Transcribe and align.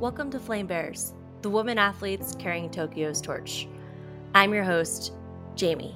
Welcome 0.00 0.30
to 0.30 0.40
Flame 0.40 0.66
Bears, 0.66 1.12
the 1.42 1.50
women 1.50 1.76
athletes 1.76 2.34
carrying 2.38 2.70
Tokyo's 2.70 3.20
torch. 3.20 3.68
I'm 4.34 4.54
your 4.54 4.64
host, 4.64 5.12
Jamie. 5.56 5.94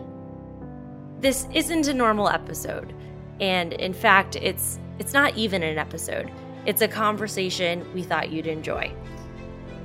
This 1.20 1.48
isn't 1.54 1.88
a 1.88 1.94
normal 1.94 2.28
episode, 2.28 2.92
and 3.40 3.72
in 3.72 3.94
fact, 3.94 4.36
it's 4.36 4.78
it's 4.98 5.14
not 5.14 5.34
even 5.38 5.62
an 5.62 5.78
episode. 5.78 6.30
It's 6.66 6.82
a 6.82 6.86
conversation 6.86 7.90
we 7.94 8.02
thought 8.02 8.28
you'd 8.28 8.46
enjoy. 8.46 8.92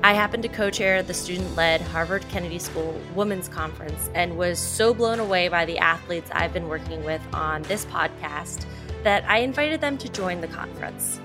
I 0.04 0.12
happen 0.12 0.42
to 0.42 0.50
co 0.50 0.70
chair 0.70 1.02
the 1.02 1.14
student 1.14 1.56
led 1.56 1.80
Harvard 1.80 2.28
Kennedy 2.28 2.60
School 2.60 3.00
Women's 3.16 3.48
Conference 3.48 4.10
and 4.16 4.38
was 4.38 4.60
so 4.60 4.94
blown 4.94 5.22
away 5.22 5.48
by 5.48 5.64
the 5.64 5.78
athletes 5.78 6.30
I've 6.34 6.52
been 6.52 6.68
working 6.68 7.06
with 7.06 7.22
on 7.32 7.62
this 7.62 7.86
podcast 7.86 8.66
that 9.04 9.24
I 9.30 9.38
invited 9.38 9.80
them 9.80 9.98
to 9.98 10.10
join 10.10 10.42
the 10.42 10.50
conference. 10.50 11.22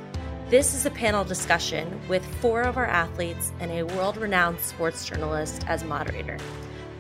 This 0.51 0.75
is 0.75 0.85
a 0.85 0.91
panel 0.91 1.25
discussion 1.25 1.99
with 2.07 2.23
four 2.43 2.61
of 2.61 2.77
our 2.77 2.85
athletes 2.85 3.51
and 3.61 3.71
a 3.71 3.83
world 3.83 4.19
renowned 4.19 4.61
sports 4.61 5.07
journalist 5.07 5.65
as 5.69 5.83
moderator. 5.85 6.37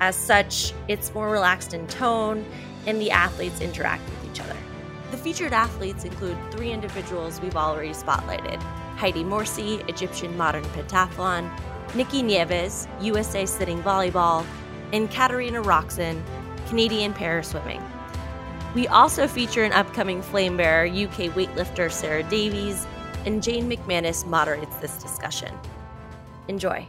As 0.00 0.16
such, 0.16 0.72
it's 0.88 1.12
more 1.12 1.28
relaxed 1.28 1.74
in 1.74 1.86
tone, 1.86 2.46
and 2.86 2.98
the 2.98 3.10
athletes 3.10 3.60
interact 3.60 4.02
with 4.08 4.32
each 4.32 4.40
other. 4.40 4.56
The 5.10 5.18
featured 5.18 5.52
athletes 5.52 6.06
include 6.06 6.38
three 6.52 6.72
individuals 6.72 7.38
we've 7.42 7.54
already 7.54 7.90
spotlighted 7.90 8.62
Heidi 8.96 9.22
Morsi, 9.22 9.86
Egyptian 9.90 10.34
modern 10.38 10.64
pentathlon, 10.64 11.50
Nikki 11.94 12.22
Nieves, 12.22 12.88
USA 13.02 13.44
sitting 13.44 13.82
volleyball, 13.82 14.46
and 14.94 15.10
Katarina 15.10 15.62
Roxon, 15.62 16.22
Canadian 16.68 17.12
para 17.12 17.44
swimming. 17.44 17.82
We 18.74 18.88
also 18.88 19.28
feature 19.28 19.64
an 19.64 19.72
upcoming 19.72 20.22
flame 20.22 20.56
bearer, 20.56 20.86
UK 20.86 21.30
weightlifter 21.34 21.92
Sarah 21.92 22.22
Davies, 22.24 22.86
and 23.24 23.42
Jane 23.42 23.70
McManus 23.70 24.26
moderates 24.26 24.76
this 24.76 24.96
discussion. 25.02 25.52
Enjoy. 26.48 26.86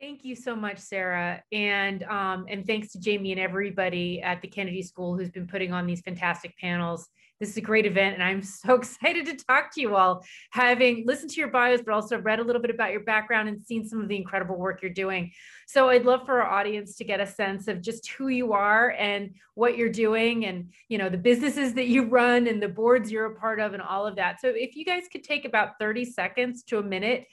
Thank 0.00 0.24
you 0.24 0.36
so 0.36 0.54
much, 0.54 0.78
Sarah, 0.78 1.42
and 1.50 2.04
um, 2.04 2.46
and 2.48 2.64
thanks 2.64 2.92
to 2.92 3.00
Jamie 3.00 3.32
and 3.32 3.40
everybody 3.40 4.22
at 4.22 4.40
the 4.40 4.46
Kennedy 4.46 4.80
School 4.80 5.18
who's 5.18 5.30
been 5.30 5.48
putting 5.48 5.72
on 5.72 5.86
these 5.86 6.02
fantastic 6.02 6.56
panels. 6.56 7.08
This 7.40 7.50
is 7.50 7.56
a 7.56 7.62
great 7.62 7.84
event, 7.84 8.14
and 8.14 8.22
I'm 8.22 8.40
so 8.44 8.76
excited 8.76 9.26
to 9.26 9.44
talk 9.44 9.74
to 9.74 9.80
you 9.80 9.96
all, 9.96 10.24
having 10.52 11.04
listened 11.04 11.32
to 11.32 11.40
your 11.40 11.48
bios, 11.48 11.82
but 11.84 11.94
also 11.94 12.16
read 12.20 12.38
a 12.38 12.44
little 12.44 12.62
bit 12.62 12.70
about 12.70 12.92
your 12.92 13.00
background 13.00 13.48
and 13.48 13.60
seen 13.60 13.88
some 13.88 14.00
of 14.00 14.06
the 14.06 14.14
incredible 14.14 14.56
work 14.56 14.82
you're 14.82 14.92
doing. 14.92 15.32
So 15.66 15.88
I'd 15.88 16.04
love 16.04 16.24
for 16.24 16.40
our 16.40 16.48
audience 16.48 16.94
to 16.98 17.04
get 17.04 17.18
a 17.18 17.26
sense 17.26 17.66
of 17.66 17.82
just 17.82 18.08
who 18.10 18.28
you 18.28 18.52
are 18.52 18.90
and 18.92 19.34
what 19.54 19.76
you're 19.76 19.88
doing, 19.88 20.44
and 20.44 20.70
you 20.88 20.98
know 20.98 21.08
the 21.08 21.18
businesses 21.18 21.74
that 21.74 21.88
you 21.88 22.04
run 22.04 22.46
and 22.46 22.62
the 22.62 22.68
boards 22.68 23.10
you're 23.10 23.32
a 23.32 23.34
part 23.34 23.58
of, 23.58 23.74
and 23.74 23.82
all 23.82 24.06
of 24.06 24.14
that. 24.14 24.40
So 24.40 24.46
if 24.54 24.76
you 24.76 24.84
guys 24.84 25.08
could 25.10 25.24
take 25.24 25.44
about 25.44 25.70
30 25.80 26.04
seconds 26.04 26.62
to 26.68 26.78
a 26.78 26.84
minute 26.84 27.26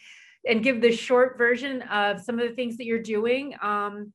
and 0.47 0.63
give 0.63 0.81
the 0.81 0.91
short 0.91 1.37
version 1.37 1.81
of 1.83 2.21
some 2.21 2.39
of 2.39 2.47
the 2.47 2.55
things 2.55 2.77
that 2.77 2.85
you're 2.85 3.01
doing 3.01 3.55
um, 3.61 4.13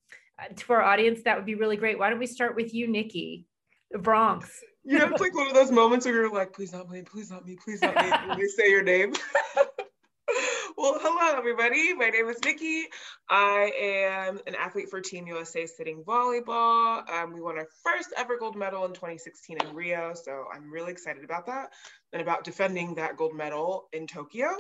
to 0.57 0.73
our 0.73 0.83
audience, 0.83 1.23
that 1.25 1.37
would 1.37 1.47
be 1.47 1.55
really 1.55 1.77
great. 1.77 1.99
Why 1.99 2.11
don't 2.11 2.19
we 2.19 2.27
start 2.27 2.57
with 2.57 2.73
you, 2.73 2.89
Nikki, 2.89 3.47
the 3.91 3.99
Bronx? 3.99 4.61
You 4.85 4.99
know, 4.99 5.09
it's 5.09 5.21
like 5.21 5.35
one 5.35 5.47
of 5.47 5.55
those 5.55 5.71
moments 5.71 6.07
where 6.07 6.15
you're 6.15 6.33
like, 6.33 6.53
please 6.53 6.73
not 6.73 6.89
me, 6.89 7.03
please 7.03 7.31
not 7.31 7.45
me, 7.45 7.57
please 7.63 7.83
not 7.83 7.95
me. 7.97 8.11
When 8.29 8.39
they 8.39 8.47
say 8.47 8.71
your 8.71 8.83
name. 8.83 9.13
well, 10.77 10.99
hello, 11.01 11.37
everybody. 11.37 11.93
My 11.93 12.09
name 12.09 12.29
is 12.29 12.39
Nikki. 12.43 12.85
I 13.29 13.73
am 13.79 14.41
an 14.47 14.55
athlete 14.55 14.89
for 14.89 15.01
Team 15.01 15.27
USA 15.27 15.67
sitting 15.67 16.03
volleyball. 16.03 17.09
Um, 17.11 17.35
we 17.35 17.43
won 17.43 17.59
our 17.59 17.69
first 17.83 18.15
ever 18.17 18.39
gold 18.39 18.57
medal 18.57 18.87
in 18.87 18.93
2016 18.93 19.59
in 19.63 19.75
Rio. 19.75 20.15
So 20.15 20.45
I'm 20.53 20.73
really 20.73 20.93
excited 20.93 21.25
about 21.25 21.47
that 21.47 21.73
and 22.15 22.23
about 22.23 22.45
defending 22.45 22.95
that 22.95 23.19
gold 23.19 23.35
medal 23.35 23.89
in 23.93 24.07
Tokyo. 24.07 24.57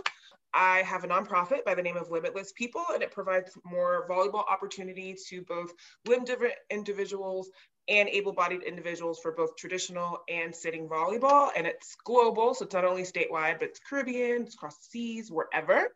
I 0.53 0.83
have 0.83 1.05
a 1.05 1.09
nonprofit 1.09 1.65
by 1.65 1.75
the 1.75 1.83
name 1.83 1.97
of 1.97 2.11
Limitless 2.11 2.53
People, 2.53 2.85
and 2.93 3.03
it 3.03 3.13
provides 3.13 3.57
more 3.65 4.07
volleyball 4.09 4.45
opportunity 4.51 5.17
to 5.29 5.43
both 5.43 5.73
limb 6.07 6.25
different 6.25 6.55
individuals 6.71 7.51
and 7.89 8.09
able-bodied 8.09 8.63
individuals 8.63 9.19
for 9.21 9.33
both 9.33 9.57
traditional 9.57 10.21
and 10.29 10.55
sitting 10.55 10.89
volleyball. 10.89 11.51
And 11.57 11.67
it's 11.67 11.97
global, 12.05 12.55
so 12.55 12.65
it's 12.65 12.75
not 12.75 12.85
only 12.85 13.03
statewide, 13.03 13.59
but 13.59 13.71
it's 13.71 13.81
Caribbean, 13.81 14.43
it's 14.43 14.55
across 14.55 14.77
the 14.77 14.85
seas, 14.91 15.31
wherever. 15.31 15.89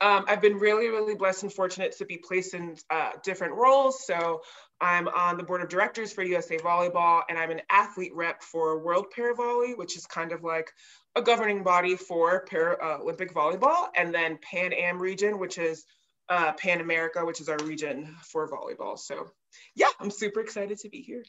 Um, 0.00 0.24
I've 0.28 0.42
been 0.42 0.58
really, 0.58 0.88
really 0.88 1.14
blessed 1.14 1.44
and 1.44 1.52
fortunate 1.52 1.96
to 1.98 2.04
be 2.04 2.18
placed 2.18 2.54
in 2.54 2.76
uh, 2.90 3.12
different 3.22 3.54
roles. 3.54 4.06
So 4.06 4.42
I'm 4.80 5.08
on 5.08 5.36
the 5.36 5.42
board 5.42 5.62
of 5.62 5.68
directors 5.68 6.12
for 6.12 6.22
USA 6.22 6.58
Volleyball, 6.58 7.22
and 7.28 7.38
I'm 7.38 7.50
an 7.50 7.62
athlete 7.70 8.14
rep 8.14 8.42
for 8.42 8.78
World 8.78 9.06
Para 9.14 9.34
Volley, 9.34 9.74
which 9.74 9.96
is 9.96 10.06
kind 10.06 10.32
of 10.32 10.44
like 10.44 10.70
a 11.14 11.22
governing 11.22 11.62
body 11.62 11.96
for 11.96 12.44
Paralympic 12.44 13.32
volleyball, 13.32 13.88
and 13.96 14.14
then 14.14 14.38
Pan 14.42 14.72
Am 14.72 15.00
region, 15.00 15.38
which 15.38 15.56
is 15.56 15.86
uh, 16.28 16.52
Pan 16.52 16.80
America, 16.80 17.24
which 17.24 17.40
is 17.40 17.48
our 17.48 17.58
region 17.64 18.14
for 18.22 18.48
volleyball. 18.50 18.98
So, 18.98 19.30
yeah, 19.74 19.88
I'm 19.98 20.10
super 20.10 20.40
excited 20.40 20.78
to 20.80 20.90
be 20.90 21.00
here. 21.00 21.24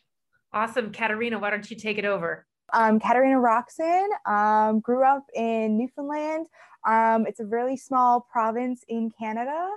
Awesome. 0.52 0.92
Katarina, 0.92 1.40
why 1.40 1.50
don't 1.50 1.70
you 1.70 1.78
take 1.78 1.98
it 1.98 2.06
over? 2.06 2.46
I'm 2.74 3.00
Katarina 3.00 3.38
Roxon. 3.38 4.08
Um, 4.26 4.82
grew 4.82 5.06
up 5.06 5.26
in 5.34 5.78
Newfoundland. 5.78 6.48
Um, 6.86 7.26
it's 7.26 7.40
a 7.40 7.46
really 7.46 7.78
small 7.78 8.28
province 8.32 8.84
in 8.90 9.12
Canada. 9.18 9.70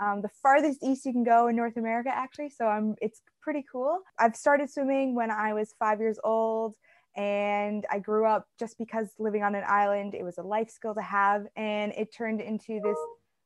Um, 0.00 0.22
the 0.22 0.30
farthest 0.42 0.82
east 0.82 1.06
you 1.06 1.12
can 1.12 1.24
go 1.24 1.48
in 1.48 1.56
North 1.56 1.76
America, 1.76 2.10
actually. 2.12 2.50
So 2.50 2.66
I'm, 2.66 2.96
it's 3.00 3.22
pretty 3.40 3.64
cool. 3.70 4.00
I've 4.18 4.36
started 4.36 4.70
swimming 4.70 5.14
when 5.14 5.30
I 5.30 5.54
was 5.54 5.74
five 5.78 6.00
years 6.00 6.18
old 6.24 6.74
and 7.16 7.86
I 7.90 8.00
grew 8.00 8.26
up 8.26 8.46
just 8.58 8.76
because 8.76 9.10
living 9.18 9.42
on 9.42 9.54
an 9.54 9.64
island, 9.66 10.14
it 10.14 10.24
was 10.24 10.38
a 10.38 10.42
life 10.42 10.70
skill 10.70 10.94
to 10.94 11.02
have, 11.02 11.46
and 11.54 11.92
it 11.92 12.12
turned 12.12 12.40
into 12.40 12.80
this 12.82 12.98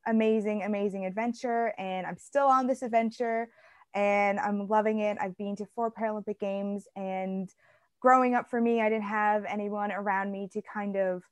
amazing, 0.06 0.62
amazing 0.62 1.04
adventure. 1.04 1.74
And 1.78 2.06
I'm 2.06 2.16
still 2.16 2.46
on 2.46 2.66
this 2.66 2.80
adventure, 2.80 3.50
and 3.94 4.40
I'm 4.40 4.68
loving 4.68 5.00
it. 5.00 5.18
I've 5.20 5.36
been 5.36 5.54
to 5.56 5.66
four 5.74 5.90
Paralympic 5.90 6.38
Games, 6.40 6.86
and 6.96 7.50
growing 8.00 8.34
up 8.34 8.48
for 8.48 8.58
me, 8.58 8.80
I 8.80 8.88
didn't 8.88 9.04
have 9.04 9.44
anyone 9.44 9.92
around 9.92 10.32
me 10.32 10.48
to 10.52 10.62
kind 10.62 10.96
of 10.96 11.22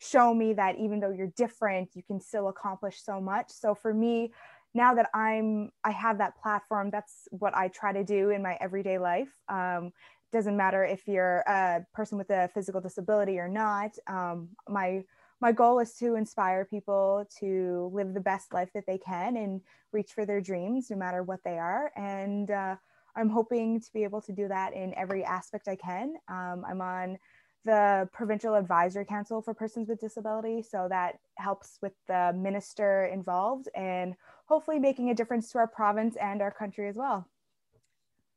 show 0.00 0.34
me 0.34 0.54
that 0.54 0.76
even 0.78 0.98
though 0.98 1.10
you're 1.10 1.32
different, 1.36 1.90
you 1.94 2.02
can 2.02 2.20
still 2.20 2.48
accomplish 2.48 3.02
so 3.02 3.20
much. 3.20 3.50
So 3.50 3.74
for 3.74 3.94
me, 3.94 4.32
now 4.74 4.94
that 4.94 5.10
I'm 5.14 5.70
I 5.84 5.90
have 5.90 6.18
that 6.18 6.36
platform, 6.42 6.90
that's 6.90 7.28
what 7.30 7.54
I 7.54 7.68
try 7.68 7.92
to 7.92 8.04
do 8.04 8.30
in 8.30 8.42
my 8.42 8.56
everyday 8.60 8.98
life. 8.98 9.30
Um, 9.48 9.92
doesn't 10.32 10.56
matter 10.56 10.84
if 10.84 11.06
you're 11.06 11.38
a 11.40 11.84
person 11.92 12.16
with 12.16 12.30
a 12.30 12.48
physical 12.54 12.80
disability 12.80 13.38
or 13.38 13.48
not. 13.48 13.96
Um, 14.06 14.50
my 14.68 15.02
my 15.40 15.52
goal 15.52 15.80
is 15.80 15.94
to 15.96 16.14
inspire 16.14 16.64
people 16.64 17.26
to 17.40 17.90
live 17.92 18.14
the 18.14 18.20
best 18.20 18.52
life 18.52 18.70
that 18.74 18.84
they 18.86 18.98
can 18.98 19.36
and 19.36 19.60
reach 19.92 20.12
for 20.12 20.26
their 20.26 20.40
dreams, 20.40 20.90
no 20.90 20.96
matter 20.96 21.22
what 21.22 21.40
they 21.44 21.58
are. 21.58 21.90
And 21.96 22.50
uh, 22.50 22.76
I'm 23.16 23.30
hoping 23.30 23.80
to 23.80 23.92
be 23.92 24.04
able 24.04 24.20
to 24.22 24.32
do 24.32 24.48
that 24.48 24.74
in 24.74 24.94
every 24.94 25.24
aspect 25.24 25.66
I 25.66 25.76
can. 25.76 26.14
Um, 26.28 26.64
I'm 26.68 26.80
on 26.80 27.18
the 27.64 28.08
Provincial 28.12 28.54
Advisory 28.54 29.04
Council 29.04 29.42
for 29.42 29.54
Persons 29.54 29.88
with 29.88 30.00
Disability, 30.00 30.62
so 30.62 30.86
that 30.88 31.18
helps 31.36 31.78
with 31.82 31.92
the 32.08 32.32
minister 32.36 33.06
involved 33.06 33.68
and 33.74 34.14
hopefully 34.46 34.78
making 34.78 35.10
a 35.10 35.14
difference 35.14 35.50
to 35.52 35.58
our 35.58 35.66
province 35.66 36.16
and 36.16 36.42
our 36.42 36.50
country 36.50 36.88
as 36.88 36.96
well. 36.96 37.28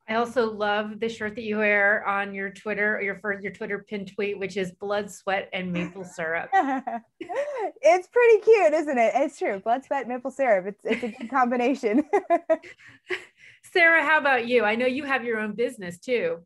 I 0.07 0.15
also 0.15 0.51
love 0.51 0.99
the 0.99 1.07
shirt 1.07 1.35
that 1.35 1.43
you 1.43 1.59
wear 1.59 2.05
on 2.05 2.33
your 2.33 2.49
Twitter, 2.49 3.01
your 3.01 3.19
first 3.19 3.41
your 3.41 3.53
Twitter 3.53 3.85
pin 3.87 4.05
tweet, 4.05 4.37
which 4.37 4.57
is 4.57 4.73
blood, 4.73 5.09
sweat, 5.09 5.49
and 5.53 5.71
maple 5.71 6.03
syrup. 6.03 6.49
it's 7.21 8.07
pretty 8.09 8.41
cute, 8.41 8.73
isn't 8.73 8.97
it? 8.97 9.13
It's 9.15 9.39
true. 9.39 9.59
Blood, 9.59 9.85
sweat, 9.85 10.09
maple 10.09 10.31
syrup. 10.31 10.65
It's 10.67 10.83
it's 10.83 11.03
a 11.03 11.17
good 11.17 11.29
combination. 11.29 12.03
Sarah, 13.71 14.03
how 14.03 14.19
about 14.19 14.45
you? 14.45 14.65
I 14.65 14.75
know 14.75 14.85
you 14.85 15.05
have 15.05 15.23
your 15.23 15.39
own 15.39 15.53
business 15.53 15.97
too. 15.99 16.39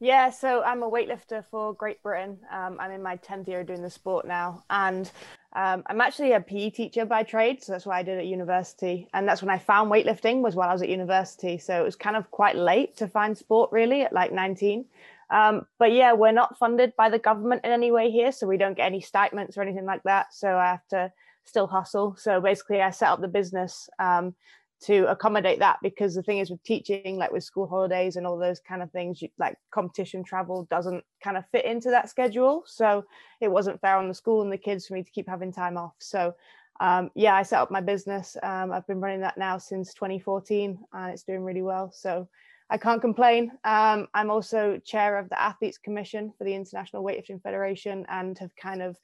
Yeah, 0.00 0.30
so 0.30 0.62
I'm 0.62 0.82
a 0.82 0.90
weightlifter 0.90 1.44
for 1.50 1.72
Great 1.72 2.02
Britain. 2.02 2.38
Um, 2.52 2.78
I'm 2.80 2.90
in 2.90 3.02
my 3.02 3.16
10th 3.18 3.46
year 3.46 3.62
doing 3.62 3.82
the 3.82 3.90
sport 3.90 4.26
now. 4.26 4.64
And 4.68 5.10
um, 5.54 5.84
I'm 5.86 6.00
actually 6.00 6.32
a 6.32 6.40
PE 6.40 6.70
teacher 6.70 7.04
by 7.04 7.22
trade. 7.22 7.62
So 7.62 7.72
that's 7.72 7.86
what 7.86 7.94
I 7.94 8.02
did 8.02 8.18
at 8.18 8.26
university. 8.26 9.08
And 9.14 9.26
that's 9.26 9.40
when 9.40 9.50
I 9.50 9.58
found 9.58 9.92
weightlifting 9.92 10.42
was 10.42 10.56
while 10.56 10.68
I 10.68 10.72
was 10.72 10.82
at 10.82 10.88
university. 10.88 11.58
So 11.58 11.80
it 11.80 11.84
was 11.84 11.94
kind 11.94 12.16
of 12.16 12.30
quite 12.32 12.56
late 12.56 12.96
to 12.96 13.08
find 13.08 13.38
sport 13.38 13.70
really 13.72 14.02
at 14.02 14.12
like 14.12 14.32
19. 14.32 14.84
Um, 15.30 15.66
but 15.78 15.92
yeah, 15.92 16.12
we're 16.12 16.32
not 16.32 16.58
funded 16.58 16.94
by 16.96 17.08
the 17.08 17.18
government 17.18 17.64
in 17.64 17.70
any 17.70 17.92
way 17.92 18.10
here. 18.10 18.32
So 18.32 18.48
we 18.48 18.56
don't 18.56 18.76
get 18.76 18.86
any 18.86 19.00
stipends 19.00 19.56
or 19.56 19.62
anything 19.62 19.86
like 19.86 20.02
that. 20.02 20.34
So 20.34 20.56
I 20.56 20.66
have 20.66 20.86
to 20.88 21.12
still 21.44 21.68
hustle. 21.68 22.16
So 22.18 22.40
basically 22.40 22.82
I 22.82 22.90
set 22.90 23.10
up 23.10 23.20
the 23.20 23.28
business 23.28 23.88
um, 24.00 24.34
to 24.82 25.08
accommodate 25.10 25.58
that 25.60 25.78
because 25.82 26.14
the 26.14 26.22
thing 26.22 26.38
is 26.38 26.50
with 26.50 26.62
teaching 26.62 27.16
like 27.16 27.32
with 27.32 27.44
school 27.44 27.66
holidays 27.66 28.16
and 28.16 28.26
all 28.26 28.38
those 28.38 28.60
kind 28.60 28.82
of 28.82 28.90
things 28.90 29.22
you, 29.22 29.28
like 29.38 29.56
competition 29.70 30.22
travel 30.22 30.66
doesn't 30.70 31.02
kind 31.22 31.36
of 31.36 31.44
fit 31.50 31.64
into 31.64 31.90
that 31.90 32.10
schedule. 32.10 32.62
So 32.66 33.04
it 33.40 33.48
wasn't 33.48 33.80
fair 33.80 33.96
on 33.96 34.08
the 34.08 34.14
school 34.14 34.42
and 34.42 34.52
the 34.52 34.58
kids 34.58 34.86
for 34.86 34.94
me 34.94 35.02
to 35.02 35.10
keep 35.10 35.28
having 35.28 35.52
time 35.52 35.76
off. 35.76 35.94
So 35.98 36.34
um, 36.80 37.10
yeah 37.14 37.36
i 37.36 37.42
set 37.42 37.60
up 37.60 37.70
my 37.70 37.80
business. 37.80 38.36
Um, 38.42 38.72
i've 38.72 38.86
been 38.86 39.00
running 39.00 39.20
that 39.20 39.38
now 39.38 39.58
since 39.58 39.94
2014 39.94 40.78
and 40.92 41.12
it's 41.12 41.22
doing 41.22 41.44
really 41.44 41.62
well. 41.62 41.90
So 41.94 42.28
I 42.70 42.78
can't 42.78 43.00
complain. 43.00 43.52
Um, 43.64 44.08
I'm 44.14 44.30
also 44.30 44.80
chair 44.84 45.18
of 45.18 45.28
the 45.28 45.40
Athletes 45.40 45.78
Commission 45.78 46.32
for 46.36 46.44
the 46.44 46.54
International 46.54 47.04
Weightlifting 47.04 47.42
Federation 47.42 48.06
and 48.08 48.38
have 48.38 48.54
kind 48.56 48.82
of 48.82 48.96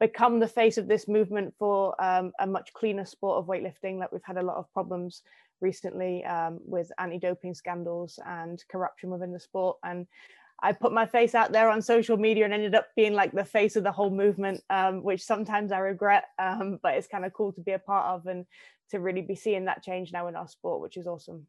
become 0.00 0.38
the 0.38 0.48
face 0.48 0.78
of 0.78 0.86
this 0.86 1.08
movement 1.08 1.52
for 1.58 2.00
um, 2.02 2.32
a 2.38 2.46
much 2.46 2.72
cleaner 2.72 3.04
sport 3.04 3.38
of 3.38 3.46
weightlifting. 3.46 3.98
Like 3.98 4.12
we've 4.12 4.20
had 4.24 4.38
a 4.38 4.42
lot 4.42 4.56
of 4.56 4.72
problems 4.72 5.22
recently 5.60 6.24
um, 6.24 6.60
with 6.64 6.92
anti-doping 6.98 7.54
scandals 7.54 8.20
and 8.24 8.62
corruption 8.70 9.10
within 9.10 9.32
the 9.32 9.40
sport. 9.40 9.78
And 9.82 10.06
I 10.62 10.72
put 10.72 10.92
my 10.92 11.06
face 11.06 11.34
out 11.34 11.52
there 11.52 11.70
on 11.70 11.82
social 11.82 12.16
media 12.16 12.44
and 12.44 12.54
ended 12.54 12.74
up 12.74 12.86
being 12.96 13.14
like 13.14 13.32
the 13.32 13.44
face 13.44 13.76
of 13.76 13.84
the 13.84 13.92
whole 13.92 14.10
movement, 14.10 14.62
um, 14.70 15.02
which 15.02 15.22
sometimes 15.22 15.72
I 15.72 15.78
regret, 15.78 16.24
um, 16.38 16.78
but 16.82 16.94
it's 16.94 17.08
kind 17.08 17.24
of 17.24 17.32
cool 17.32 17.52
to 17.52 17.60
be 17.60 17.72
a 17.72 17.78
part 17.78 18.06
of 18.06 18.26
and 18.26 18.46
to 18.90 19.00
really 19.00 19.22
be 19.22 19.36
seeing 19.36 19.66
that 19.66 19.82
change 19.82 20.12
now 20.12 20.28
in 20.28 20.36
our 20.36 20.48
sport, 20.48 20.80
which 20.80 20.96
is 20.96 21.06
awesome. 21.06 21.46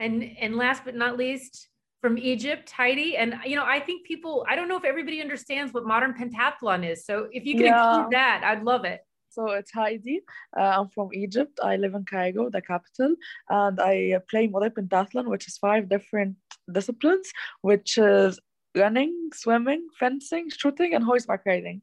And 0.00 0.36
and 0.40 0.56
last 0.56 0.84
but 0.84 0.96
not 0.96 1.16
least, 1.16 1.68
from 2.00 2.18
Egypt, 2.18 2.70
Heidi. 2.70 3.16
And 3.16 3.34
you 3.44 3.56
know, 3.56 3.64
I 3.64 3.80
think 3.80 4.06
people, 4.06 4.44
I 4.48 4.56
don't 4.56 4.68
know 4.68 4.76
if 4.76 4.84
everybody 4.84 5.20
understands 5.20 5.72
what 5.72 5.84
modern 5.84 6.14
pentathlon 6.14 6.88
is. 6.90 7.04
So 7.04 7.28
if 7.30 7.44
you 7.44 7.54
can 7.54 7.66
yeah. 7.66 7.94
include 7.94 8.12
that, 8.12 8.42
I'd 8.44 8.62
love 8.62 8.84
it. 8.84 9.00
So 9.28 9.50
it's 9.50 9.70
Heidi. 9.70 10.22
Uh, 10.58 10.72
I'm 10.78 10.88
from 10.88 11.10
Egypt. 11.12 11.60
I 11.62 11.76
live 11.76 11.94
in 11.94 12.04
Cairo, 12.04 12.50
the 12.50 12.60
capital, 12.60 13.14
and 13.48 13.80
I 13.80 14.18
play 14.28 14.48
modern 14.48 14.72
pentathlon, 14.72 15.26
which 15.26 15.46
is 15.46 15.56
five 15.58 15.88
different 15.88 16.36
disciplines, 16.72 17.30
which 17.60 17.96
is 17.96 18.40
running, 18.74 19.30
swimming, 19.32 19.86
fencing, 19.98 20.50
shooting, 20.50 20.94
and 20.94 21.04
horseback 21.04 21.42
riding. 21.46 21.80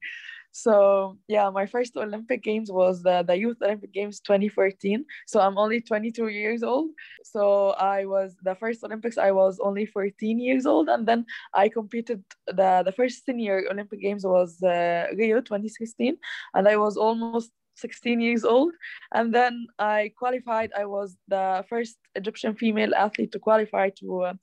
So 0.58 1.20
yeah, 1.28 1.52
my 1.52 1.68
first 1.68 1.96
Olympic 1.96 2.42
Games 2.42 2.72
was 2.72 3.04
the, 3.04 3.22
the 3.22 3.38
Youth 3.38 3.58
Olympic 3.62 3.94
Games 3.94 4.20
2014. 4.22 5.06
So 5.28 5.40
I'm 5.40 5.56
only 5.56 5.82
22 5.82 6.30
years 6.30 6.64
old. 6.64 6.90
So 7.24 7.76
I 7.78 8.06
was 8.06 8.36
the 8.42 8.56
first 8.56 8.84
Olympics. 8.84 9.20
I 9.20 9.30
was 9.30 9.60
only 9.60 9.86
14 9.86 10.40
years 10.40 10.66
old, 10.66 10.90
and 10.90 11.08
then 11.08 11.28
I 11.54 11.70
competed. 11.70 12.24
the 12.48 12.82
The 12.84 12.92
first 12.92 13.24
senior 13.24 13.66
Olympic 13.70 14.02
Games 14.02 14.26
was 14.26 14.58
uh, 14.64 15.06
Rio 15.16 15.42
2016, 15.42 16.18
and 16.56 16.68
I 16.68 16.76
was 16.78 16.98
almost 16.98 17.52
16 17.76 18.20
years 18.20 18.44
old. 18.44 18.74
And 19.14 19.32
then 19.32 19.68
I 19.78 20.12
qualified. 20.18 20.72
I 20.76 20.86
was 20.86 21.18
the 21.28 21.66
first 21.70 21.98
Egyptian 22.16 22.56
female 22.56 22.96
athlete 22.96 23.32
to 23.34 23.40
qualify 23.40 23.92
to 24.00 24.08
uh, 24.24 24.34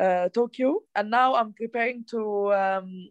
uh, 0.00 0.28
Tokyo, 0.28 0.82
and 0.94 1.10
now 1.10 1.34
I'm 1.34 1.52
preparing 1.52 2.04
to 2.10 2.54
um, 2.54 3.10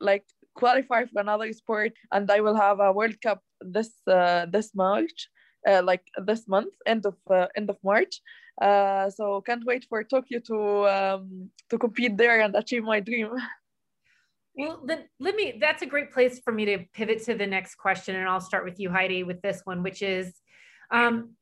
like 0.00 0.24
qualify 0.58 1.04
for 1.06 1.20
another 1.20 1.52
sport, 1.52 1.92
and 2.12 2.30
I 2.30 2.40
will 2.40 2.56
have 2.56 2.80
a 2.80 2.92
World 2.92 3.20
Cup 3.22 3.40
this 3.60 3.90
uh, 4.06 4.46
this 4.46 4.74
March, 4.74 5.28
uh, 5.68 5.82
like 5.82 6.04
this 6.28 6.48
month, 6.48 6.74
end 6.86 7.06
of 7.06 7.16
uh, 7.30 7.46
end 7.56 7.70
of 7.70 7.78
March. 7.82 8.20
Uh, 8.60 9.08
so 9.10 9.40
can't 9.40 9.64
wait 9.64 9.86
for 9.88 10.02
Tokyo 10.02 10.40
to 10.50 10.58
um, 10.96 11.50
to 11.70 11.78
compete 11.78 12.16
there 12.16 12.40
and 12.40 12.54
achieve 12.56 12.84
my 12.84 13.00
dream. 13.00 13.30
Well, 14.58 14.82
then 14.84 15.04
let 15.20 15.36
me. 15.36 15.56
That's 15.60 15.82
a 15.82 15.86
great 15.86 16.10
place 16.10 16.40
for 16.40 16.52
me 16.52 16.64
to 16.64 16.78
pivot 16.92 17.22
to 17.26 17.36
the 17.36 17.46
next 17.46 17.76
question, 17.76 18.16
and 18.16 18.28
I'll 18.28 18.40
start 18.40 18.64
with 18.64 18.80
you, 18.80 18.90
Heidi, 18.90 19.22
with 19.22 19.40
this 19.40 19.60
one, 19.62 19.84
which 19.84 20.02
is, 20.02 20.34
um, 20.90 21.36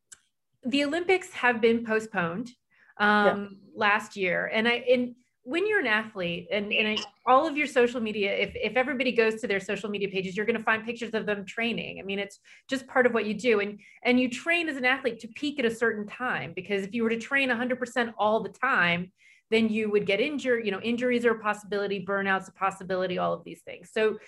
the 0.62 0.84
Olympics 0.84 1.32
have 1.32 1.62
been 1.62 1.82
postponed 1.82 2.50
um, 2.98 3.26
yeah. 3.26 3.46
last 3.74 4.18
year, 4.18 4.50
and 4.52 4.68
I 4.68 4.84
and 4.92 5.14
when 5.46 5.64
you're 5.64 5.78
an 5.78 5.86
athlete 5.86 6.48
and, 6.50 6.72
and 6.72 6.98
all 7.24 7.46
of 7.46 7.56
your 7.56 7.68
social 7.68 8.00
media, 8.00 8.34
if, 8.34 8.50
if 8.56 8.76
everybody 8.76 9.12
goes 9.12 9.40
to 9.40 9.46
their 9.46 9.60
social 9.60 9.88
media 9.88 10.08
pages, 10.08 10.36
you're 10.36 10.44
going 10.44 10.58
to 10.58 10.62
find 10.62 10.84
pictures 10.84 11.14
of 11.14 11.24
them 11.24 11.46
training. 11.46 12.00
I 12.00 12.02
mean, 12.02 12.18
it's 12.18 12.40
just 12.68 12.84
part 12.88 13.06
of 13.06 13.14
what 13.14 13.26
you 13.26 13.34
do. 13.34 13.60
And, 13.60 13.78
and 14.02 14.18
you 14.18 14.28
train 14.28 14.68
as 14.68 14.76
an 14.76 14.84
athlete 14.84 15.20
to 15.20 15.28
peak 15.28 15.60
at 15.60 15.64
a 15.64 15.72
certain 15.72 16.04
time, 16.04 16.52
because 16.56 16.82
if 16.82 16.92
you 16.92 17.04
were 17.04 17.10
to 17.10 17.16
train 17.18 17.48
100% 17.48 18.12
all 18.18 18.42
the 18.42 18.48
time, 18.48 19.12
then 19.52 19.68
you 19.68 19.88
would 19.88 20.04
get 20.04 20.20
injured. 20.20 20.66
You 20.66 20.72
know, 20.72 20.80
injuries 20.80 21.24
are 21.24 21.30
a 21.30 21.38
possibility, 21.38 22.04
burnouts 22.04 22.48
a 22.48 22.52
possibility, 22.52 23.16
all 23.16 23.32
of 23.32 23.44
these 23.44 23.60
things. 23.60 23.90
So 23.92 24.18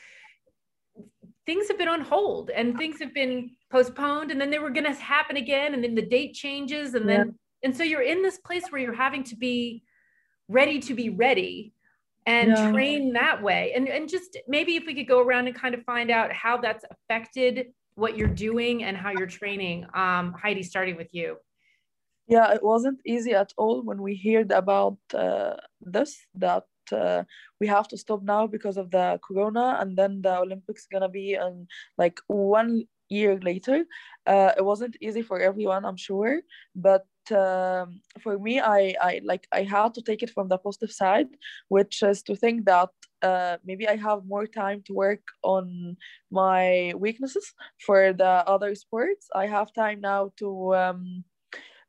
things 1.46 1.66
have 1.66 1.78
been 1.78 1.88
on 1.88 2.02
hold 2.02 2.50
and 2.50 2.78
things 2.78 3.00
have 3.00 3.12
been 3.12 3.50
postponed 3.72 4.30
and 4.30 4.40
then 4.40 4.50
they 4.50 4.60
were 4.60 4.70
going 4.70 4.86
to 4.86 4.92
happen 4.92 5.36
again 5.36 5.74
and 5.74 5.82
then 5.82 5.96
the 5.96 6.06
date 6.06 6.34
changes 6.34 6.94
and 6.94 7.08
then 7.08 7.26
yeah. 7.26 7.32
and 7.64 7.76
so 7.76 7.82
you're 7.82 8.02
in 8.02 8.22
this 8.22 8.38
place 8.38 8.64
where 8.68 8.80
you're 8.80 8.94
having 8.94 9.24
to 9.24 9.34
be 9.34 9.82
ready 10.48 10.78
to 10.80 10.94
be 10.94 11.10
ready 11.10 11.72
and 12.26 12.56
train 12.72 13.12
that 13.14 13.42
way. 13.42 13.72
And 13.74 13.88
and 13.88 14.08
just 14.08 14.36
maybe 14.46 14.76
if 14.76 14.84
we 14.86 14.94
could 14.94 15.08
go 15.08 15.20
around 15.20 15.46
and 15.46 15.56
kind 15.56 15.74
of 15.74 15.82
find 15.84 16.10
out 16.10 16.32
how 16.32 16.58
that's 16.58 16.84
affected 16.90 17.72
what 17.94 18.16
you're 18.16 18.28
doing 18.28 18.84
and 18.84 18.96
how 18.96 19.10
you're 19.10 19.26
training. 19.26 19.86
Um 19.94 20.34
heidi 20.34 20.62
starting 20.62 20.96
with 20.96 21.12
you. 21.12 21.36
Yeah 22.26 22.52
it 22.52 22.62
wasn't 22.62 23.00
easy 23.06 23.32
at 23.32 23.52
all 23.56 23.82
when 23.82 24.02
we 24.02 24.16
heard 24.16 24.50
about 24.52 24.98
uh, 25.14 25.54
this 25.80 26.26
that 26.34 26.66
uh, 26.92 27.22
we 27.60 27.66
have 27.66 27.88
to 27.88 27.96
stop 27.96 28.22
now 28.22 28.46
because 28.46 28.76
of 28.78 28.90
the 28.90 29.18
corona 29.26 29.76
and 29.80 29.96
then 29.96 30.22
the 30.22 30.34
olympics 30.38 30.86
gonna 30.92 31.08
be 31.08 31.34
in 31.34 31.66
like 31.96 32.18
one 32.26 32.84
year 33.10 33.38
later. 33.40 33.84
Uh, 34.26 34.52
it 34.58 34.64
wasn't 34.64 34.96
easy 35.00 35.22
for 35.22 35.40
everyone 35.40 35.84
i'm 35.86 35.96
sure 35.96 36.40
but 36.74 37.06
um, 37.32 38.00
for 38.20 38.38
me 38.38 38.60
I, 38.60 38.94
I 39.00 39.20
like 39.24 39.46
i 39.52 39.62
had 39.62 39.94
to 39.94 40.02
take 40.02 40.22
it 40.22 40.30
from 40.30 40.48
the 40.48 40.58
positive 40.58 40.92
side 40.92 41.28
which 41.68 42.02
is 42.02 42.22
to 42.24 42.36
think 42.36 42.64
that 42.66 42.90
uh, 43.22 43.56
maybe 43.64 43.88
i 43.88 43.96
have 43.96 44.26
more 44.26 44.46
time 44.46 44.82
to 44.86 44.94
work 44.94 45.22
on 45.42 45.96
my 46.30 46.92
weaknesses 46.96 47.52
for 47.84 48.12
the 48.12 48.44
other 48.46 48.74
sports. 48.74 49.28
I 49.34 49.46
have 49.46 49.72
time 49.72 50.00
now 50.00 50.32
to 50.38 50.74
um, 50.74 51.24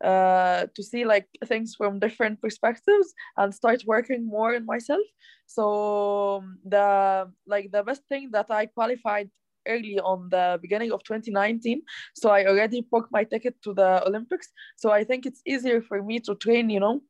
uh, 0.03 0.67
to 0.75 0.83
see 0.83 1.03
like 1.05 1.27
things 1.45 1.75
from 1.75 1.99
different 1.99 2.41
perspectives 2.41 3.13
and 3.37 3.53
start 3.53 3.83
working 3.85 4.25
more 4.25 4.53
in 4.53 4.65
myself. 4.65 5.05
So 5.45 6.37
um, 6.37 6.59
the 6.63 7.31
like 7.47 7.71
the 7.71 7.83
best 7.83 8.03
thing 8.07 8.29
that 8.31 8.47
i 8.49 8.65
qualified 8.65 9.29
early 9.69 9.99
on 9.99 10.29
the 10.29 10.57
beginning 10.61 10.91
of 10.91 11.03
2019 11.03 11.81
so 12.15 12.29
i 12.29 12.45
already 12.45 12.81
booked 12.91 13.11
my 13.11 13.23
ticket 13.23 13.55
to 13.63 13.73
the 13.73 14.05
olympics. 14.05 14.49
So 14.77 14.91
i 14.91 15.03
think 15.03 15.25
it's 15.25 15.41
easier 15.45 15.81
for 15.81 16.01
me 16.01 16.19
to 16.21 16.35
train 16.35 16.69
you 16.69 16.79
know? 16.79 17.01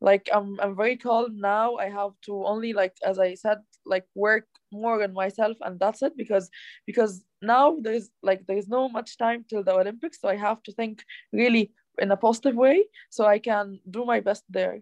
Like 0.00 0.28
i'm, 0.32 0.58
I'm 0.60 0.76
very 0.76 0.96
calm 0.96 1.40
now. 1.40 1.76
I 1.76 1.88
have 1.88 2.12
to 2.26 2.32
only 2.44 2.72
like 2.72 2.94
as 3.04 3.18
i 3.18 3.34
said 3.34 3.58
like 3.84 4.06
work 4.14 4.46
more 4.72 5.02
on 5.02 5.12
myself 5.12 5.56
and 5.60 5.78
that's 5.80 6.02
it 6.02 6.16
because 6.16 6.50
because 6.86 7.24
now 7.40 7.76
there's 7.80 8.10
like 8.22 8.40
there's 8.46 8.68
no 8.68 8.88
much 8.88 9.16
time 9.16 9.44
till 9.48 9.64
the 9.64 9.72
olympics. 9.72 10.20
So 10.20 10.28
i 10.28 10.36
have 10.36 10.62
to 10.64 10.72
think 10.72 11.04
really 11.32 11.72
in 11.98 12.10
a 12.10 12.16
positive 12.16 12.56
way 12.56 12.84
so 13.08 13.24
i 13.24 13.38
can 13.38 13.80
do 13.90 14.04
my 14.04 14.20
best 14.20 14.44
there. 14.50 14.80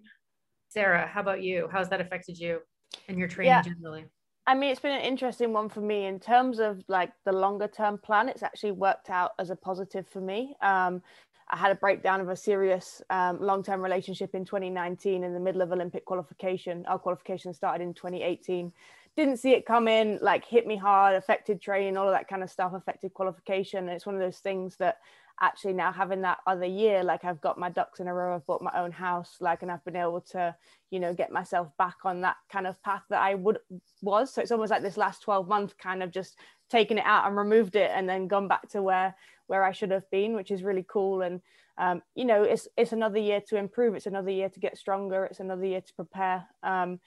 Sarah 0.69 1.07
how 1.07 1.21
about 1.21 1.43
you? 1.43 1.69
How's 1.71 1.89
that 1.91 2.01
affected 2.01 2.37
you 2.39 2.61
and 3.09 3.19
your 3.19 3.29
training 3.29 3.53
yeah. 3.53 3.63
generally 3.63 4.05
I 4.47 4.55
mean, 4.55 4.71
it's 4.71 4.81
been 4.81 4.93
an 4.93 5.01
interesting 5.01 5.53
one 5.53 5.71
for 5.71 5.81
me 5.81 6.05
in 6.05 6.21
terms 6.21 6.59
of 6.59 6.85
like 6.89 7.13
the 7.25 7.33
longer 7.33 7.67
term 7.67 7.97
plan. 7.97 8.29
It's 8.29 8.43
actually 8.43 8.73
worked 8.73 9.09
out 9.09 9.33
as 9.39 9.51
a 9.51 9.57
positive 9.57 10.07
for 10.07 10.21
me. 10.21 10.55
Um, 10.61 11.03
I 11.49 11.57
had 11.57 11.73
a 11.73 11.75
breakdown 11.75 12.21
of 12.21 12.29
a 12.29 12.37
serious 12.37 13.01
um, 13.11 13.41
long 13.41 13.63
term 13.63 13.81
relationship 13.81 14.35
in 14.35 14.45
2019 14.45 15.25
in 15.25 15.33
the 15.33 15.41
middle 15.41 15.63
of 15.63 15.73
Olympic 15.73 16.05
qualification. 16.05 16.85
Our 16.87 16.99
qualification 16.99 17.55
started 17.55 17.83
in 17.83 17.95
2018. 17.95 18.73
Didn't 19.17 19.37
see 19.39 19.53
it 19.53 19.65
come 19.65 19.89
in, 19.89 20.19
like 20.21 20.45
hit 20.45 20.67
me 20.67 20.77
hard, 20.77 21.15
affected 21.15 21.61
training, 21.63 21.97
all 21.97 22.09
of 22.09 22.15
that 22.15 22.29
kind 22.29 22.43
of 22.43 22.51
stuff, 22.51 22.75
affected 22.75 23.15
qualification. 23.15 23.81
And 23.81 23.91
it's 23.91 24.07
one 24.07 24.15
of 24.15 24.21
those 24.21 24.39
things 24.39 24.77
that 24.77 24.99
actually 25.41 25.73
now 25.73 25.93
having 25.93 26.23
that 26.23 26.39
other 26.47 26.65
year 26.65 27.03
like 27.03 27.25
i've 27.25 27.41
got 27.41 27.59
my 27.59 27.69
ducks 27.69 28.01
in 28.01 28.07
a 28.07 28.15
row 28.15 28.35
i've 28.35 28.47
bought 28.47 28.63
my 28.63 28.73
own 28.77 28.93
house 28.93 29.37
like 29.41 29.63
and 29.63 29.71
i've 29.71 29.85
been 29.85 29.97
able 29.97 30.21
to 30.21 30.55
you 30.91 31.01
know 31.01 31.13
get 31.13 31.33
myself 31.33 31.69
back 31.77 31.97
on 32.05 32.21
that 32.21 32.37
kind 32.51 32.67
of 32.67 32.81
path 32.83 33.03
that 33.11 33.21
i 33.21 33.35
would 33.35 33.59
was. 34.05 34.33
So 34.33 34.43
it's 34.43 34.53
almost 34.53 34.71
like 34.71 34.83
this 34.83 34.97
last 34.97 35.23
12 35.23 35.49
months 35.49 35.75
kind 35.77 36.03
of 36.03 36.11
just 36.11 36.39
taken 36.71 36.99
it 36.99 37.05
out 37.07 37.27
and 37.27 37.37
removed 37.37 37.77
it 37.77 37.91
and 37.95 38.09
then 38.09 38.29
gone 38.29 38.49
back 38.49 38.69
to 38.71 38.83
where 38.83 39.17
where 39.47 39.65
i 39.65 39.73
should 39.73 39.91
have 39.91 40.09
been 40.11 40.35
which 40.35 40.51
is 40.51 40.63
really 40.63 40.85
cool. 40.89 41.23
And 41.23 41.41
um, 41.77 42.03
you 42.15 42.25
know 42.25 42.45
it's 42.45 42.69
it's 42.77 42.93
another 42.93 43.19
year 43.19 43.41
to 43.49 43.57
improve. 43.57 43.95
It's 43.95 44.07
another 44.07 44.31
year 44.31 44.49
to 44.49 44.61
get 44.61 44.79
stronger. 44.79 45.25
It's 45.25 45.41
another 45.41 45.65
year 45.65 45.81
to 45.81 45.95
prepare. 45.95 46.47
Um, 46.63 47.01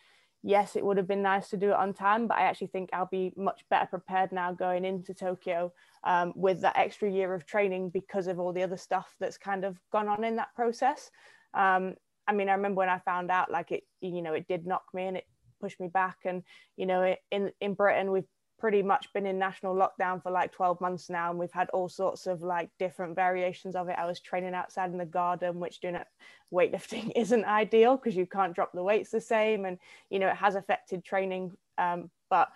yes, 0.48 0.77
it 0.77 0.86
would 0.86 0.96
have 0.96 1.10
been 1.10 1.22
nice 1.22 1.50
to 1.50 1.58
do 1.58 1.72
it 1.72 1.75
on 1.75 1.94
time, 1.94 2.25
but 2.25 2.38
I 2.38 2.44
actually 2.44 2.68
think 2.68 2.89
I'll 2.94 3.10
be 3.12 3.34
much 3.36 3.66
better 3.70 3.86
prepared 3.86 4.32
now 4.32 4.54
going 4.54 4.86
into 4.86 5.13
Tokyo 5.13 5.74
um, 6.06 6.32
with 6.38 6.62
that 6.62 6.77
extra 6.77 7.12
year 7.12 7.34
of 7.34 7.46
training 7.46 7.89
because 7.89 8.27
of 8.27 8.39
all 8.39 8.54
the 8.54 8.63
other 8.63 8.77
stuff 8.77 9.13
that's 9.20 9.38
kind 9.38 9.66
of 9.66 9.77
gone 9.92 10.08
on 10.08 10.24
in 10.24 10.38
that 10.38 10.56
process. 10.56 11.12
Um, 11.54 11.96
I 12.30 12.32
mean, 12.32 12.48
I 12.48 12.54
remember 12.54 12.77
when 12.77 12.88
I 12.88 13.00
found 13.00 13.30
out, 13.30 13.51
like 13.51 13.74
it, 13.74 13.84
you 14.00 14.22
know, 14.22 14.34
it 14.34 14.48
did 14.48 14.66
knock 14.66 14.86
me 14.94 15.08
and 15.08 15.18
it 15.18 15.25
pushed 15.60 15.82
me 15.82 15.89
back. 15.89 16.20
And 16.24 16.44
you 16.77 16.86
know, 16.86 17.13
in 17.30 17.51
in 17.60 17.74
Britain, 17.74 18.12
we've 18.12 18.32
pretty 18.58 18.82
much 18.82 19.12
been 19.14 19.26
in 19.26 19.38
national 19.38 19.76
lockdown 19.76 20.22
for 20.22 20.32
like 20.32 20.52
12 20.52 20.82
months 20.82 21.10
now 21.10 21.30
and 21.30 21.40
we've 21.40 21.52
had 21.52 21.70
all 21.70 21.88
sorts 21.88 22.26
of 22.26 22.42
like 22.42 22.70
different 22.80 23.16
variations 23.16 23.76
of 23.76 23.88
it 23.88 23.96
i 23.98 24.06
was 24.06 24.20
training 24.20 24.54
outside 24.54 24.92
in 24.92 24.98
the 24.98 25.06
garden 25.06 25.60
which 25.60 25.80
doing 25.80 25.96
it 25.96 26.08
weightlifting 26.52 27.12
isn't 27.16 27.46
ideal 27.46 27.98
because 27.98 28.16
you 28.16 28.26
can't 28.26 28.56
drop 28.56 28.72
the 28.74 28.84
weights 28.84 29.12
the 29.12 29.22
same 29.22 29.66
and 29.66 29.78
you 30.10 30.20
know 30.20 30.28
it 30.28 30.36
has 30.36 30.56
affected 30.56 31.04
training 31.04 31.52
um, 31.78 32.10
but 32.30 32.50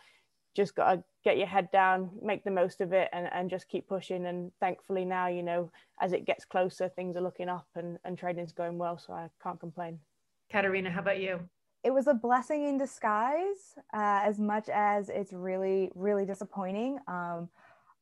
just 0.55 0.75
got 0.75 0.95
to 0.95 1.03
get 1.23 1.37
your 1.37 1.47
head 1.47 1.69
down 1.71 2.09
make 2.21 2.43
the 2.43 2.51
most 2.51 2.81
of 2.81 2.91
it 2.93 3.07
and, 3.13 3.29
and 3.31 3.49
just 3.49 3.69
keep 3.69 3.87
pushing 3.87 4.25
and 4.25 4.51
thankfully 4.59 5.05
now 5.05 5.27
you 5.27 5.43
know 5.43 5.71
as 6.01 6.13
it 6.13 6.25
gets 6.25 6.45
closer 6.45 6.89
things 6.89 7.15
are 7.15 7.21
looking 7.21 7.47
up 7.47 7.67
and, 7.75 7.99
and 8.03 8.17
training's 8.17 8.51
going 8.51 8.77
well 8.77 8.97
so 8.97 9.13
i 9.13 9.29
can't 9.41 9.59
complain 9.59 9.99
Katarina, 10.51 10.91
how 10.91 10.99
about 10.99 11.21
you? 11.21 11.39
It 11.83 11.91
was 11.91 12.07
a 12.07 12.13
blessing 12.13 12.67
in 12.67 12.77
disguise, 12.77 13.75
uh, 13.93 14.21
as 14.23 14.37
much 14.39 14.69
as 14.69 15.09
it's 15.09 15.33
really, 15.33 15.91
really 15.95 16.25
disappointing. 16.25 16.99
Um, 17.07 17.49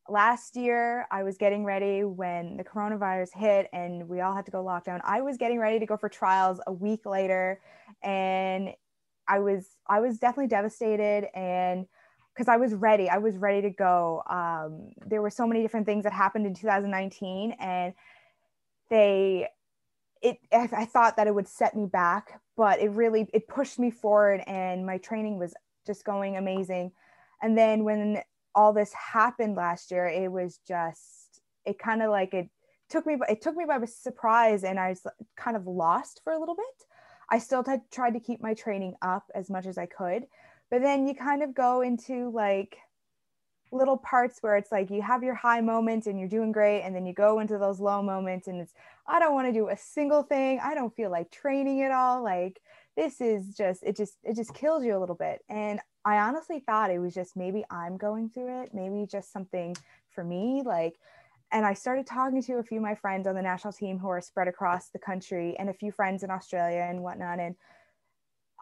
last 0.10 0.56
year, 0.58 1.08
I 1.12 1.24
was 1.24 1.38
getting 1.38 1.64
ready 1.64 2.04
when 2.04 2.58
the 2.58 2.64
coronavirus 2.64 3.30
hit 3.36 3.70
and 3.72 4.10
we 4.10 4.22
all 4.22 4.36
had 4.36 4.46
to 4.46 4.52
go 4.52 4.64
lockdown. 4.64 5.00
I 5.04 5.22
was 5.22 5.38
getting 5.38 5.60
ready 5.60 5.80
to 5.80 5.86
go 5.86 5.96
for 5.96 6.10
trials 6.10 6.60
a 6.68 6.74
week 6.74 7.06
later, 7.06 7.62
and 8.04 8.74
I 9.28 9.40
was 9.40 9.78
I 9.88 10.02
was 10.02 10.18
definitely 10.18 10.48
devastated 10.48 11.28
and 11.34 11.86
because 12.40 12.48
I 12.48 12.56
was 12.56 12.74
ready. 12.74 13.10
I 13.10 13.18
was 13.18 13.36
ready 13.38 13.62
to 13.64 13.70
go. 13.70 14.24
Um, 14.30 14.92
there 15.06 15.22
were 15.22 15.30
so 15.30 15.46
many 15.46 15.62
different 15.62 15.86
things 15.86 16.06
that 16.06 16.14
happened 16.14 16.46
in 16.46 16.54
2019, 16.54 17.54
and 17.60 17.94
they, 18.90 19.50
it. 20.22 20.38
I, 20.52 20.70
I 20.72 20.86
thought 20.86 21.18
that 21.18 21.28
it 21.28 21.36
would 21.36 21.50
set 21.50 21.76
me 21.76 21.86
back, 21.86 22.40
but 22.60 22.82
it 22.82 22.90
really 22.90 23.26
it 23.34 23.48
pushed 23.48 23.80
me 23.80 23.90
forward, 23.90 24.44
and 24.46 24.86
my 24.86 24.98
training 24.98 25.40
was 25.40 25.54
just 25.88 26.04
going 26.04 26.36
amazing. 26.36 26.92
And 27.42 27.58
then 27.58 27.86
when 27.86 28.22
all 28.54 28.74
this 28.74 28.92
happened 28.92 29.56
last 29.56 29.92
year, 29.92 30.08
it 30.08 30.30
was 30.30 30.60
just 30.68 31.40
it 31.66 31.80
kind 31.80 32.04
of 32.04 32.10
like 32.12 32.34
it 32.34 32.50
took 32.90 33.06
me 33.06 33.16
it 33.30 33.42
took 33.42 33.56
me 33.56 33.64
by 33.66 33.80
surprise, 33.86 34.66
and 34.66 34.78
I 34.78 34.90
was 34.90 35.08
kind 35.38 35.56
of 35.56 35.68
lost 35.68 36.20
for 36.26 36.34
a 36.34 36.40
little 36.40 36.56
bit. 36.56 36.66
I 37.32 37.40
still 37.40 37.64
t- 37.64 37.78
tried 37.92 38.16
to 38.16 38.20
keep 38.20 38.42
my 38.42 38.54
training 38.54 38.96
up 39.02 39.32
as 39.34 39.50
much 39.50 39.66
as 39.66 39.78
I 39.78 39.86
could 39.86 40.26
but 40.70 40.82
then 40.82 41.08
you 41.08 41.16
kind 41.16 41.44
of 41.44 41.54
go 41.54 41.82
into 41.82 42.30
like 42.32 42.78
little 43.72 43.98
parts 43.98 44.40
where 44.42 44.58
it's 44.58 44.72
like 44.72 44.90
you 44.90 45.02
have 45.02 45.24
your 45.24 45.36
high 45.36 45.62
moments 45.62 46.08
and 46.08 46.20
you're 46.20 46.28
doing 46.28 46.52
great 46.52 46.82
and 46.82 46.96
then 46.96 47.06
you 47.06 47.14
go 47.14 47.40
into 47.40 47.58
those 47.58 47.80
low 47.80 48.02
moments 48.02 48.48
and 48.48 48.60
it's 48.62 48.74
i 49.08 49.20
don't 49.20 49.34
want 49.34 49.48
to 49.48 49.54
do 49.54 49.70
a 49.70 49.78
single 49.78 50.24
thing. 50.24 50.60
I 50.64 50.74
don't 50.74 50.96
feel 50.96 51.12
like 51.12 51.32
training 51.32 51.82
at 51.82 51.92
all. 51.92 52.24
Like 52.24 52.60
this 52.96 53.22
is 53.22 53.56
just 53.56 53.84
it 53.84 53.96
just 53.96 54.18
it 54.24 54.36
just 54.36 54.54
kills 54.54 54.84
you 54.84 54.98
a 54.98 55.00
little 55.00 55.16
bit. 55.16 55.44
And 55.50 55.80
i 56.06 56.18
honestly 56.18 56.60
thought 56.60 56.92
it 56.92 57.00
was 57.00 57.14
just 57.14 57.36
maybe 57.36 57.64
i'm 57.70 57.98
going 57.98 58.30
through 58.30 58.64
it. 58.64 58.74
Maybe 58.74 59.06
just 59.06 59.32
something 59.32 59.76
for 60.10 60.24
me. 60.24 60.62
Like 60.66 61.00
and 61.52 61.66
i 61.66 61.74
started 61.74 62.06
talking 62.06 62.44
to 62.44 62.54
a 62.56 62.64
few 62.64 62.78
of 62.78 62.84
my 62.84 62.96
friends 62.96 63.28
on 63.28 63.36
the 63.36 63.42
national 63.42 63.74
team 63.74 63.98
who 63.98 64.08
are 64.08 64.22
spread 64.22 64.48
across 64.48 64.90
the 64.90 65.00
country 65.00 65.56
and 65.58 65.70
a 65.70 65.74
few 65.74 65.92
friends 65.92 66.22
in 66.22 66.30
australia 66.30 66.86
and 66.88 67.02
whatnot 67.02 67.40
and 67.40 67.56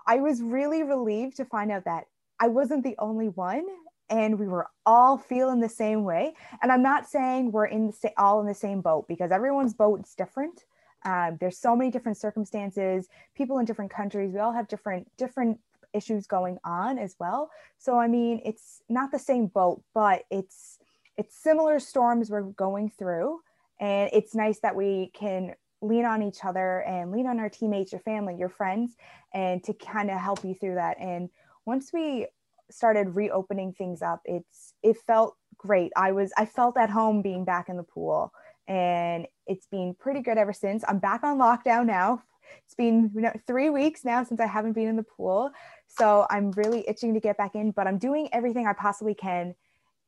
I 0.07 0.21
was 0.21 0.41
really 0.41 0.83
relieved 0.83 1.35
to 1.37 1.45
find 1.45 1.69
out 1.69 1.83
that 1.83 2.05
I 2.39 2.47
wasn't 2.47 2.83
the 2.83 2.95
only 2.97 3.27
one 3.27 3.65
and 4.09 4.39
we 4.39 4.47
were 4.47 4.67
all 4.85 5.17
feeling 5.17 5.59
the 5.59 5.69
same 5.69 6.03
way. 6.03 6.33
And 6.61 6.71
I'm 6.71 6.83
not 6.83 7.09
saying 7.09 7.51
we're 7.51 7.65
in 7.65 7.87
the 7.87 7.93
sa- 7.93 8.09
all 8.17 8.39
in 8.41 8.47
the 8.47 8.53
same 8.53 8.81
boat 8.81 9.07
because 9.07 9.31
everyone's 9.31 9.73
boat 9.73 10.01
is 10.05 10.13
different. 10.15 10.65
Um, 11.05 11.37
there's 11.39 11.57
so 11.57 11.75
many 11.75 11.91
different 11.91 12.17
circumstances, 12.17 13.07
people 13.35 13.59
in 13.59 13.65
different 13.65 13.91
countries. 13.91 14.33
We 14.33 14.39
all 14.39 14.53
have 14.53 14.67
different 14.67 15.09
different 15.17 15.59
issues 15.93 16.27
going 16.27 16.57
on 16.63 16.97
as 16.97 17.15
well. 17.19 17.49
So 17.77 17.99
I 17.99 18.07
mean, 18.07 18.41
it's 18.45 18.81
not 18.89 19.11
the 19.11 19.19
same 19.19 19.47
boat, 19.47 19.83
but 19.93 20.23
it's 20.31 20.79
it's 21.17 21.35
similar 21.35 21.79
storms 21.79 22.29
we're 22.29 22.41
going 22.43 22.89
through, 22.89 23.39
and 23.79 24.09
it's 24.13 24.35
nice 24.35 24.59
that 24.59 24.75
we 24.75 25.11
can 25.13 25.55
lean 25.81 26.05
on 26.05 26.23
each 26.23 26.43
other 26.43 26.81
and 26.81 27.11
lean 27.11 27.27
on 27.27 27.39
our 27.39 27.49
teammates, 27.49 27.91
your 27.91 28.01
family, 28.01 28.35
your 28.35 28.49
friends, 28.49 28.95
and 29.33 29.63
to 29.63 29.73
kind 29.73 30.09
of 30.09 30.17
help 30.19 30.43
you 30.43 30.55
through 30.55 30.75
that. 30.75 30.97
And 30.99 31.29
once 31.65 31.91
we 31.93 32.27
started 32.69 33.15
reopening 33.15 33.73
things 33.73 34.01
up, 34.01 34.21
it's 34.25 34.73
it 34.83 34.97
felt 35.05 35.35
great. 35.57 35.91
I 35.95 36.11
was 36.11 36.31
I 36.37 36.45
felt 36.45 36.77
at 36.77 36.89
home 36.89 37.21
being 37.21 37.45
back 37.45 37.69
in 37.69 37.77
the 37.77 37.83
pool, 37.83 38.31
and 38.67 39.27
it's 39.45 39.67
been 39.67 39.95
pretty 39.99 40.21
good 40.21 40.37
ever 40.37 40.53
since. 40.53 40.83
I'm 40.87 40.99
back 40.99 41.23
on 41.23 41.37
lockdown 41.37 41.85
now. 41.85 42.23
It's 42.65 42.75
been 42.75 43.11
you 43.13 43.21
know, 43.21 43.33
three 43.45 43.69
weeks 43.69 44.05
now 44.05 44.23
since 44.23 44.39
I 44.39 44.45
haven't 44.45 44.73
been 44.73 44.87
in 44.87 44.95
the 44.95 45.03
pool, 45.03 45.51
so 45.87 46.25
I'm 46.29 46.51
really 46.51 46.87
itching 46.87 47.13
to 47.13 47.19
get 47.19 47.37
back 47.37 47.55
in. 47.55 47.71
But 47.71 47.87
I'm 47.87 47.97
doing 47.97 48.29
everything 48.31 48.67
I 48.67 48.73
possibly 48.73 49.13
can 49.13 49.55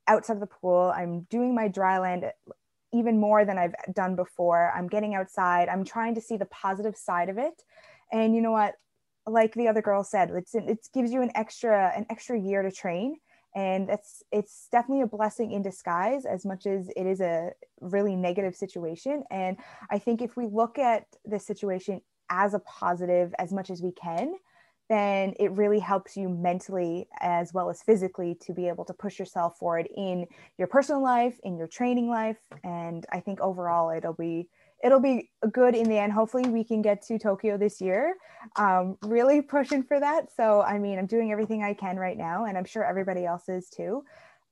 outside 0.08 0.34
of 0.34 0.40
the 0.40 0.48
pool. 0.48 0.92
I'm 0.96 1.22
doing 1.30 1.54
my 1.54 1.68
dry 1.68 2.00
land 2.00 2.26
even 2.92 3.20
more 3.20 3.46
than 3.46 3.58
I've 3.58 3.76
done 3.94 4.16
before. 4.16 4.74
I'm 4.76 4.88
getting 4.88 5.16
outside. 5.16 5.70
I'm 5.70 5.86
trying 5.86 6.16
to 6.16 6.22
see 6.22 6.38
the 6.38 6.46
positive 6.46 6.96
side 6.96 7.30
of 7.30 7.38
it. 7.38 7.62
And 8.12 8.36
you 8.36 8.42
know 8.42 8.52
what? 8.52 8.76
Like 9.30 9.54
the 9.54 9.68
other 9.68 9.82
girl 9.82 10.04
said, 10.04 10.32
it's 10.32 10.56
it 10.56 10.88
gives 10.94 11.12
you 11.12 11.22
an 11.22 11.32
extra 11.36 11.94
an 11.96 12.06
extra 12.10 12.40
year 12.40 12.62
to 12.64 12.72
train, 12.72 13.18
and 13.56 13.88
that's 13.88 14.24
it's 14.32 14.68
definitely 14.72 15.04
a 15.04 15.08
blessing 15.08 15.52
in 15.52 15.62
disguise 15.62 16.26
as 16.26 16.46
much 16.46 16.66
as 16.66 16.90
it 16.96 17.06
is 17.06 17.22
a 17.22 17.52
really 17.82 18.16
negative 18.16 18.56
situation. 18.56 19.24
And 19.32 19.58
I 19.90 20.00
think 20.00 20.22
if 20.22 20.36
we 20.36 20.48
look 20.48 20.80
at 20.80 21.06
the 21.26 21.40
situation 21.40 22.02
as 22.30 22.54
a 22.54 22.60
positive 22.60 23.34
as 23.40 23.52
much 23.52 23.70
as 23.70 23.82
we 23.82 23.92
can, 23.92 24.34
then 24.90 25.34
it 25.40 25.52
really 25.52 25.80
helps 25.80 26.18
you 26.18 26.28
mentally 26.28 27.08
as 27.20 27.54
well 27.54 27.70
as 27.70 27.84
physically 27.84 28.36
to 28.42 28.54
be 28.54 28.68
able 28.68 28.84
to 28.86 28.94
push 28.94 29.20
yourself 29.20 29.58
forward 29.58 29.88
in 29.96 30.26
your 30.58 30.68
personal 30.68 31.02
life 31.02 31.40
in 31.44 31.56
your 31.56 31.68
training 31.68 32.10
life 32.10 32.38
and 32.64 33.06
i 33.12 33.20
think 33.20 33.40
overall 33.40 33.92
it'll 33.92 34.14
be 34.14 34.50
it'll 34.84 35.00
be 35.00 35.30
good 35.52 35.76
in 35.76 35.90
the 35.90 35.98
end 35.98 36.12
hopefully 36.12 36.48
we 36.50 36.64
can 36.64 36.82
get 36.82 37.02
to 37.02 37.18
tokyo 37.20 37.58
this 37.58 37.82
year 37.82 38.16
um, 38.56 38.98
really 39.04 39.42
pushing 39.42 39.84
for 39.84 40.00
that 40.00 40.32
so 40.36 40.62
i 40.62 40.78
mean 40.78 40.98
i'm 40.98 41.06
doing 41.06 41.32
everything 41.32 41.64
i 41.64 41.74
can 41.74 41.98
right 41.98 42.18
now 42.18 42.46
and 42.46 42.58
i'm 42.58 42.66
sure 42.66 42.84
everybody 42.84 43.26
else 43.26 43.50
is 43.50 43.70
too 43.70 44.04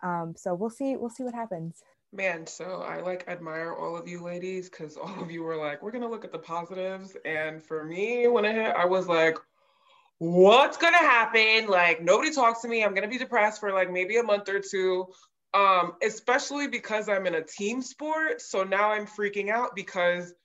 um, 0.03 0.35
so 0.37 0.53
we'll 0.53 0.69
see 0.69 0.95
we'll 0.95 1.09
see 1.09 1.23
what 1.23 1.33
happens 1.33 1.81
Man, 2.13 2.47
so 2.47 2.85
I 2.87 3.01
like 3.01 3.25
admire 3.27 3.73
all 3.73 3.97
of 3.97 4.07
you 4.07 4.23
ladies 4.23 4.69
because 4.69 4.95
all 4.97 5.21
of 5.21 5.29
you 5.29 5.43
were 5.43 5.57
like, 5.57 5.81
we're 5.83 5.91
gonna 5.91 6.09
look 6.09 6.23
at 6.23 6.31
the 6.31 6.39
positives. 6.39 7.17
And 7.25 7.61
for 7.61 7.83
me, 7.83 8.27
when 8.27 8.45
I 8.45 8.53
hit, 8.53 8.75
I 8.75 8.85
was 8.85 9.07
like, 9.07 9.37
what's 10.19 10.77
gonna 10.77 10.97
happen? 10.97 11.67
Like 11.67 12.01
nobody 12.01 12.33
talks 12.33 12.61
to 12.61 12.69
me. 12.69 12.83
I'm 12.83 12.93
gonna 12.93 13.09
be 13.09 13.17
depressed 13.17 13.59
for 13.59 13.73
like 13.73 13.91
maybe 13.91 14.17
a 14.17 14.23
month 14.23 14.47
or 14.47 14.59
two. 14.59 15.07
Um, 15.57 15.93
especially 16.03 16.67
because 16.67 17.09
I'm 17.09 17.25
in 17.25 17.33
a 17.33 17.41
team 17.41 17.81
sport. 17.81 18.41
So 18.41 18.63
now 18.63 18.91
I'm 18.91 19.07
freaking 19.07 19.49
out 19.49 19.75
because 19.75 20.35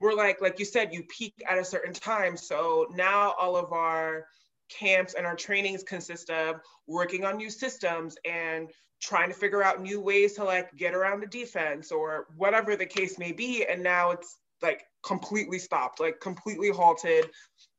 we're 0.00 0.14
like, 0.14 0.40
like 0.40 0.58
you 0.58 0.64
said, 0.64 0.94
you 0.94 1.02
peak 1.02 1.34
at 1.46 1.58
a 1.58 1.64
certain 1.64 1.92
time. 1.92 2.34
So 2.38 2.86
now 2.94 3.34
all 3.38 3.56
of 3.56 3.74
our 3.74 4.26
camps 4.70 5.12
and 5.12 5.26
our 5.26 5.36
trainings 5.36 5.82
consist 5.82 6.30
of 6.30 6.60
working 6.86 7.26
on 7.26 7.36
new 7.36 7.50
systems 7.50 8.16
and 8.24 8.70
trying 9.02 9.28
to 9.28 9.34
figure 9.34 9.62
out 9.62 9.82
new 9.82 10.00
ways 10.00 10.32
to 10.36 10.44
like 10.44 10.74
get 10.76 10.94
around 10.94 11.20
the 11.20 11.26
defense 11.26 11.92
or 11.92 12.28
whatever 12.34 12.74
the 12.74 12.86
case 12.86 13.18
may 13.18 13.32
be. 13.32 13.66
And 13.66 13.82
now 13.82 14.12
it's 14.12 14.38
like 14.62 14.86
completely 15.02 15.58
stopped, 15.58 16.00
like 16.00 16.20
completely 16.20 16.70
halted. 16.70 17.28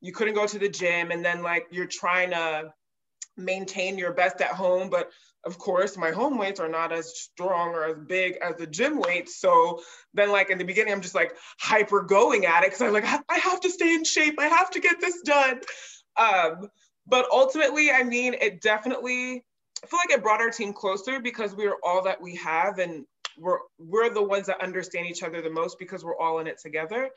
You 0.01 0.11
couldn't 0.11 0.35
go 0.35 0.45
to 0.45 0.59
the 0.59 0.69
gym, 0.69 1.09
and 1.09 1.25
then 1.25 1.41
like 1.41 1.65
you're 1.71 1.87
trying 1.87 2.29
to 2.29 2.71
maintain 3.37 3.97
your 3.97 4.13
best 4.13 4.41
at 4.41 4.51
home, 4.51 4.89
but 4.89 5.09
of 5.45 5.57
course 5.59 5.95
my 5.95 6.11
home 6.11 6.37
weights 6.37 6.59
are 6.59 6.69
not 6.69 6.91
as 6.91 7.17
strong 7.17 7.69
or 7.69 7.85
as 7.85 7.97
big 8.07 8.37
as 8.41 8.55
the 8.55 8.67
gym 8.67 8.99
weights. 8.99 9.39
So 9.39 9.81
then 10.13 10.31
like 10.31 10.49
in 10.49 10.57
the 10.57 10.63
beginning, 10.63 10.93
I'm 10.93 11.01
just 11.01 11.15
like 11.15 11.35
hyper 11.59 12.01
going 12.01 12.45
at 12.45 12.63
it 12.63 12.67
because 12.67 12.81
I'm 12.81 12.93
like 12.93 13.05
I 13.05 13.37
have 13.37 13.61
to 13.61 13.69
stay 13.69 13.93
in 13.93 14.03
shape. 14.03 14.39
I 14.39 14.47
have 14.47 14.71
to 14.71 14.79
get 14.79 14.99
this 14.99 15.21
done. 15.21 15.61
Um, 16.17 16.69
but 17.07 17.27
ultimately, 17.31 17.91
I 17.91 18.03
mean, 18.03 18.33
it 18.33 18.61
definitely 18.61 19.43
I 19.83 19.87
feel 19.87 19.99
like 19.99 20.17
it 20.17 20.23
brought 20.23 20.41
our 20.41 20.49
team 20.49 20.73
closer 20.73 21.19
because 21.19 21.55
we 21.55 21.67
are 21.67 21.77
all 21.83 22.03
that 22.03 22.21
we 22.21 22.35
have 22.37 22.79
and 22.79 23.05
we're 23.37 23.59
we're 23.77 24.13
the 24.13 24.23
ones 24.23 24.47
that 24.47 24.61
understand 24.61 25.07
each 25.07 25.21
other 25.21 25.41
the 25.41 25.49
most 25.49 25.77
because 25.77 26.03
we're 26.03 26.17
all 26.17 26.39
in 26.39 26.47
it 26.47 26.59
together. 26.59 27.09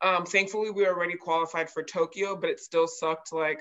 Um, 0.00 0.24
thankfully, 0.24 0.70
we 0.70 0.86
already 0.86 1.16
qualified 1.16 1.70
for 1.70 1.82
Tokyo, 1.82 2.36
but 2.36 2.50
it 2.50 2.60
still 2.60 2.86
sucked 2.86 3.32
like 3.32 3.60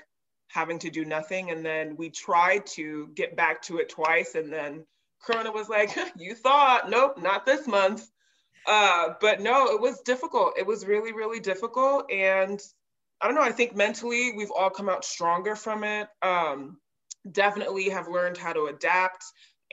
having 0.53 0.79
to 0.79 0.89
do 0.89 1.05
nothing. 1.05 1.51
And 1.51 1.65
then 1.65 1.95
we 1.97 2.09
tried 2.09 2.65
to 2.67 3.09
get 3.15 3.35
back 3.35 3.61
to 3.63 3.77
it 3.77 3.89
twice, 3.89 4.35
and 4.35 4.51
then 4.51 4.85
Corona 5.21 5.51
was 5.51 5.69
like, 5.69 5.97
"You 6.17 6.35
thought, 6.35 6.89
nope, 6.89 7.21
not 7.21 7.45
this 7.45 7.67
month." 7.67 8.09
Uh, 8.65 9.15
but 9.19 9.41
no, 9.41 9.67
it 9.67 9.81
was 9.81 9.99
difficult. 10.01 10.53
It 10.57 10.65
was 10.65 10.85
really, 10.85 11.11
really 11.11 11.39
difficult, 11.39 12.09
and 12.11 12.61
I 13.19 13.27
don't 13.27 13.35
know. 13.35 13.41
I 13.41 13.51
think 13.51 13.75
mentally 13.75 14.33
we've 14.35 14.51
all 14.51 14.69
come 14.69 14.89
out 14.89 15.03
stronger 15.03 15.55
from 15.55 15.83
it. 15.83 16.07
Um, 16.21 16.77
definitely 17.31 17.89
have 17.89 18.07
learned 18.07 18.37
how 18.37 18.53
to 18.53 18.65
adapt 18.65 19.23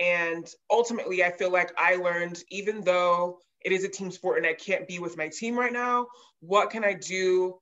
and 0.01 0.51
ultimately, 0.71 1.23
I 1.23 1.31
feel 1.31 1.51
like 1.51 1.73
I 1.77 1.97
learned, 1.97 2.43
even 2.49 2.81
though 2.81 3.39
it 3.63 3.71
is 3.71 3.85
a 3.85 3.89
team 3.89 4.11
sport 4.11 4.39
and 4.39 4.47
I 4.47 4.55
can't 4.55 4.89
be 4.89 4.99
with 4.99 5.19
my 5.19 5.29
team 5.29 5.59
right 5.59 5.73
now, 5.73 6.07
what 6.41 6.71
can 6.71 6.85
I 6.85 6.95
do 6.95 7.59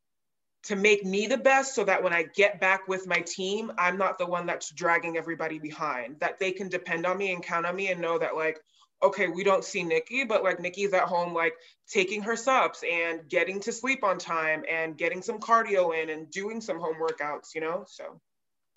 to 0.68 0.76
make 0.76 1.02
me 1.02 1.26
the 1.26 1.38
best 1.38 1.75
so 1.75 1.82
that 1.82 2.02
when 2.02 2.12
I 2.12 2.25
get 2.25 2.60
back 2.60 2.88
with 2.88 3.06
my 3.06 3.20
team, 3.20 3.72
I'm 3.78 3.96
not 3.96 4.18
the 4.18 4.26
one 4.26 4.44
that's 4.44 4.70
dragging 4.70 5.16
everybody 5.16 5.58
behind, 5.58 6.20
that 6.20 6.38
they 6.38 6.52
can 6.52 6.68
depend 6.68 7.06
on 7.06 7.16
me 7.16 7.32
and 7.32 7.42
count 7.42 7.64
on 7.64 7.75
me 7.75 7.90
and 7.90 8.02
know 8.02 8.18
that, 8.18 8.37
like, 8.37 8.60
okay, 9.02 9.28
we 9.28 9.42
don't 9.42 9.64
see 9.64 9.82
Nikki, 9.82 10.25
but 10.25 10.44
like 10.44 10.60
Nikki's 10.60 10.92
at 10.92 11.04
home, 11.04 11.32
like 11.32 11.54
taking 11.88 12.20
her 12.20 12.37
subs 12.37 12.84
and 12.90 13.26
getting 13.30 13.60
to 13.60 13.72
sleep 13.72 14.04
on 14.04 14.18
time 14.18 14.62
and 14.70 14.98
getting 14.98 15.22
some 15.22 15.38
cardio 15.38 15.98
in 15.98 16.10
and 16.10 16.30
doing 16.30 16.60
some 16.60 16.78
home 16.78 16.96
workouts, 17.00 17.54
you 17.54 17.62
know? 17.62 17.84
So 17.87 18.20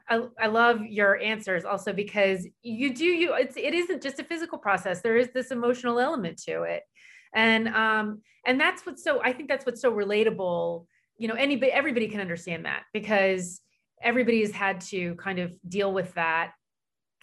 I, 0.08 0.28
I 0.40 0.48
love 0.48 0.86
your 0.86 1.20
answers 1.20 1.66
also 1.66 1.92
because 1.92 2.48
you 2.62 2.94
do 2.94 3.04
you 3.04 3.34
it's 3.34 3.58
it 3.58 3.74
isn't 3.74 4.02
just 4.02 4.20
a 4.20 4.24
physical 4.24 4.58
process 4.58 5.02
there 5.02 5.16
is 5.16 5.30
this 5.34 5.52
emotional 5.52 6.00
element 6.00 6.38
to 6.44 6.64
it 6.64 6.84
and 7.34 7.70
um 7.70 8.22
and 8.46 8.60
that's 8.60 8.86
what's 8.86 9.04
so 9.04 9.22
i 9.24 9.32
think 9.32 9.48
that's 9.48 9.66
what's 9.66 9.82
so 9.82 9.92
relatable 9.92 10.86
you 11.22 11.28
know, 11.28 11.36
anybody, 11.36 11.72
everybody 11.72 12.08
can 12.08 12.20
understand 12.20 12.66
that 12.66 12.82
because 12.94 13.62
everybody 14.02 14.42
has 14.42 14.50
had 14.50 14.82
to 14.82 15.14
kind 15.16 15.38
of 15.38 15.54
deal 15.70 15.94
with 15.94 16.12
that 16.16 16.54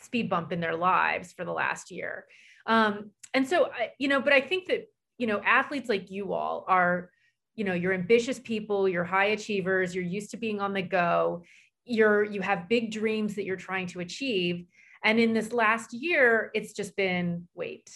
speed 0.00 0.30
bump 0.30 0.52
in 0.52 0.60
their 0.60 0.76
lives 0.76 1.32
for 1.32 1.44
the 1.44 1.52
last 1.52 1.90
year. 1.90 2.24
Um, 2.66 3.10
and 3.34 3.44
so, 3.44 3.70
you 3.98 4.06
know, 4.06 4.20
but 4.20 4.32
I 4.32 4.40
think 4.40 4.68
that, 4.68 4.86
you 5.18 5.26
know, 5.26 5.40
athletes 5.44 5.88
like 5.88 6.12
you 6.12 6.32
all 6.32 6.64
are, 6.68 7.10
you 7.56 7.64
know, 7.64 7.74
you're 7.74 7.92
ambitious 7.92 8.38
people, 8.38 8.88
you're 8.88 9.02
high 9.02 9.30
achievers, 9.30 9.96
you're 9.96 10.04
used 10.04 10.30
to 10.30 10.36
being 10.36 10.60
on 10.60 10.72
the 10.72 10.82
go, 10.82 11.42
you're, 11.84 12.22
you 12.22 12.40
have 12.40 12.68
big 12.68 12.92
dreams 12.92 13.34
that 13.34 13.46
you're 13.46 13.56
trying 13.56 13.88
to 13.88 13.98
achieve. 13.98 14.64
And 15.02 15.18
in 15.18 15.32
this 15.32 15.52
last 15.52 15.92
year, 15.92 16.52
it's 16.54 16.72
just 16.72 16.94
been 16.94 17.48
wait 17.56 17.90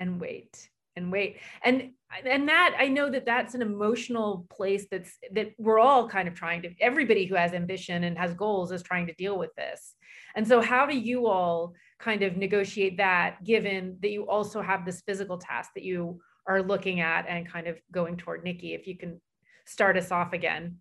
and 0.00 0.20
wait 0.20 0.68
and 0.96 1.10
wait. 1.10 1.38
And 1.64 1.92
and 2.26 2.48
that 2.48 2.74
i 2.78 2.88
know 2.88 3.08
that 3.10 3.24
that's 3.24 3.54
an 3.54 3.62
emotional 3.62 4.46
place 4.50 4.86
that's 4.90 5.16
that 5.32 5.52
we're 5.58 5.78
all 5.78 6.08
kind 6.08 6.28
of 6.28 6.34
trying 6.34 6.60
to 6.60 6.70
everybody 6.78 7.24
who 7.24 7.34
has 7.34 7.54
ambition 7.54 8.04
and 8.04 8.18
has 8.18 8.34
goals 8.34 8.70
is 8.70 8.82
trying 8.82 9.06
to 9.06 9.14
deal 9.14 9.38
with 9.38 9.54
this. 9.56 9.94
And 10.34 10.46
so 10.46 10.60
how 10.60 10.86
do 10.86 10.96
you 10.96 11.26
all 11.26 11.74
kind 11.98 12.22
of 12.22 12.36
negotiate 12.36 12.96
that 12.98 13.42
given 13.44 13.96
that 14.00 14.10
you 14.10 14.28
also 14.28 14.60
have 14.60 14.84
this 14.84 15.02
physical 15.02 15.38
task 15.38 15.70
that 15.74 15.84
you 15.84 16.20
are 16.46 16.62
looking 16.62 17.00
at 17.00 17.26
and 17.28 17.48
kind 17.48 17.66
of 17.66 17.78
going 17.90 18.16
toward? 18.16 18.44
Nikki 18.44 18.74
if 18.74 18.86
you 18.86 18.96
can 18.96 19.20
start 19.66 19.96
us 19.96 20.10
off 20.10 20.32
again. 20.32 20.76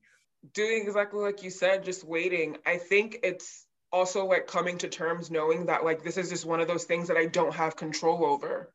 Doing 0.53 0.83
exactly 0.85 1.21
like 1.21 1.43
you 1.43 1.49
said 1.49 1.83
just 1.85 2.03
waiting. 2.03 2.57
I 2.65 2.77
think 2.77 3.19
it's 3.23 3.67
also 3.91 4.25
like 4.25 4.47
coming 4.47 4.77
to 4.79 4.87
terms 4.87 5.29
knowing 5.29 5.65
that 5.65 5.83
like 5.83 6.03
this 6.03 6.17
is 6.17 6.29
just 6.29 6.45
one 6.45 6.61
of 6.61 6.67
those 6.67 6.85
things 6.85 7.09
that 7.09 7.17
i 7.17 7.25
don't 7.25 7.53
have 7.53 7.75
control 7.75 8.25
over 8.25 8.71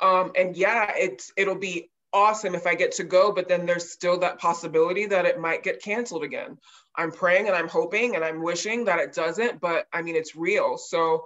um, 0.00 0.32
and 0.36 0.56
yeah, 0.56 0.92
it's 0.96 1.32
it'll 1.36 1.58
be 1.58 1.90
awesome 2.12 2.54
if 2.54 2.66
I 2.66 2.74
get 2.74 2.92
to 2.92 3.04
go, 3.04 3.32
but 3.32 3.48
then 3.48 3.66
there's 3.66 3.90
still 3.90 4.18
that 4.20 4.38
possibility 4.38 5.06
that 5.06 5.26
it 5.26 5.40
might 5.40 5.64
get 5.64 5.82
canceled 5.82 6.22
again. 6.22 6.58
I'm 6.96 7.10
praying 7.10 7.48
and 7.48 7.56
I'm 7.56 7.68
hoping 7.68 8.14
and 8.14 8.24
I'm 8.24 8.42
wishing 8.42 8.84
that 8.84 9.00
it 9.00 9.12
doesn't, 9.12 9.60
but 9.60 9.86
I 9.92 10.02
mean 10.02 10.14
it's 10.14 10.36
real. 10.36 10.78
So 10.78 11.24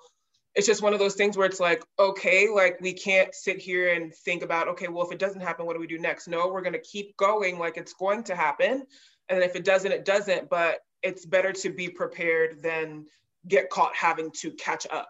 it's 0.54 0.66
just 0.66 0.82
one 0.82 0.94
of 0.94 0.98
those 0.98 1.14
things 1.14 1.36
where 1.36 1.46
it's 1.46 1.60
like, 1.60 1.84
okay, 1.98 2.48
like 2.48 2.80
we 2.80 2.94
can't 2.94 3.34
sit 3.34 3.58
here 3.58 3.92
and 3.92 4.14
think 4.14 4.42
about, 4.42 4.68
okay, 4.68 4.88
well, 4.88 5.06
if 5.06 5.12
it 5.12 5.18
doesn't 5.18 5.42
happen, 5.42 5.66
what 5.66 5.74
do 5.74 5.80
we 5.80 5.86
do 5.86 5.98
next? 5.98 6.26
No, 6.26 6.48
we're 6.48 6.62
gonna 6.62 6.78
keep 6.78 7.16
going 7.18 7.58
like 7.58 7.76
it's 7.76 7.92
going 7.92 8.24
to 8.24 8.34
happen. 8.34 8.86
And 9.28 9.42
if 9.42 9.56
it 9.56 9.64
doesn't, 9.64 9.92
it 9.92 10.06
doesn't. 10.06 10.48
But 10.48 10.78
it's 11.02 11.26
better 11.26 11.52
to 11.52 11.70
be 11.70 11.88
prepared 11.90 12.62
than 12.62 13.06
get 13.46 13.70
caught 13.70 13.94
having 13.94 14.30
to 14.40 14.50
catch 14.52 14.86
up. 14.90 15.08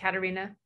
Katarina? 0.00 0.56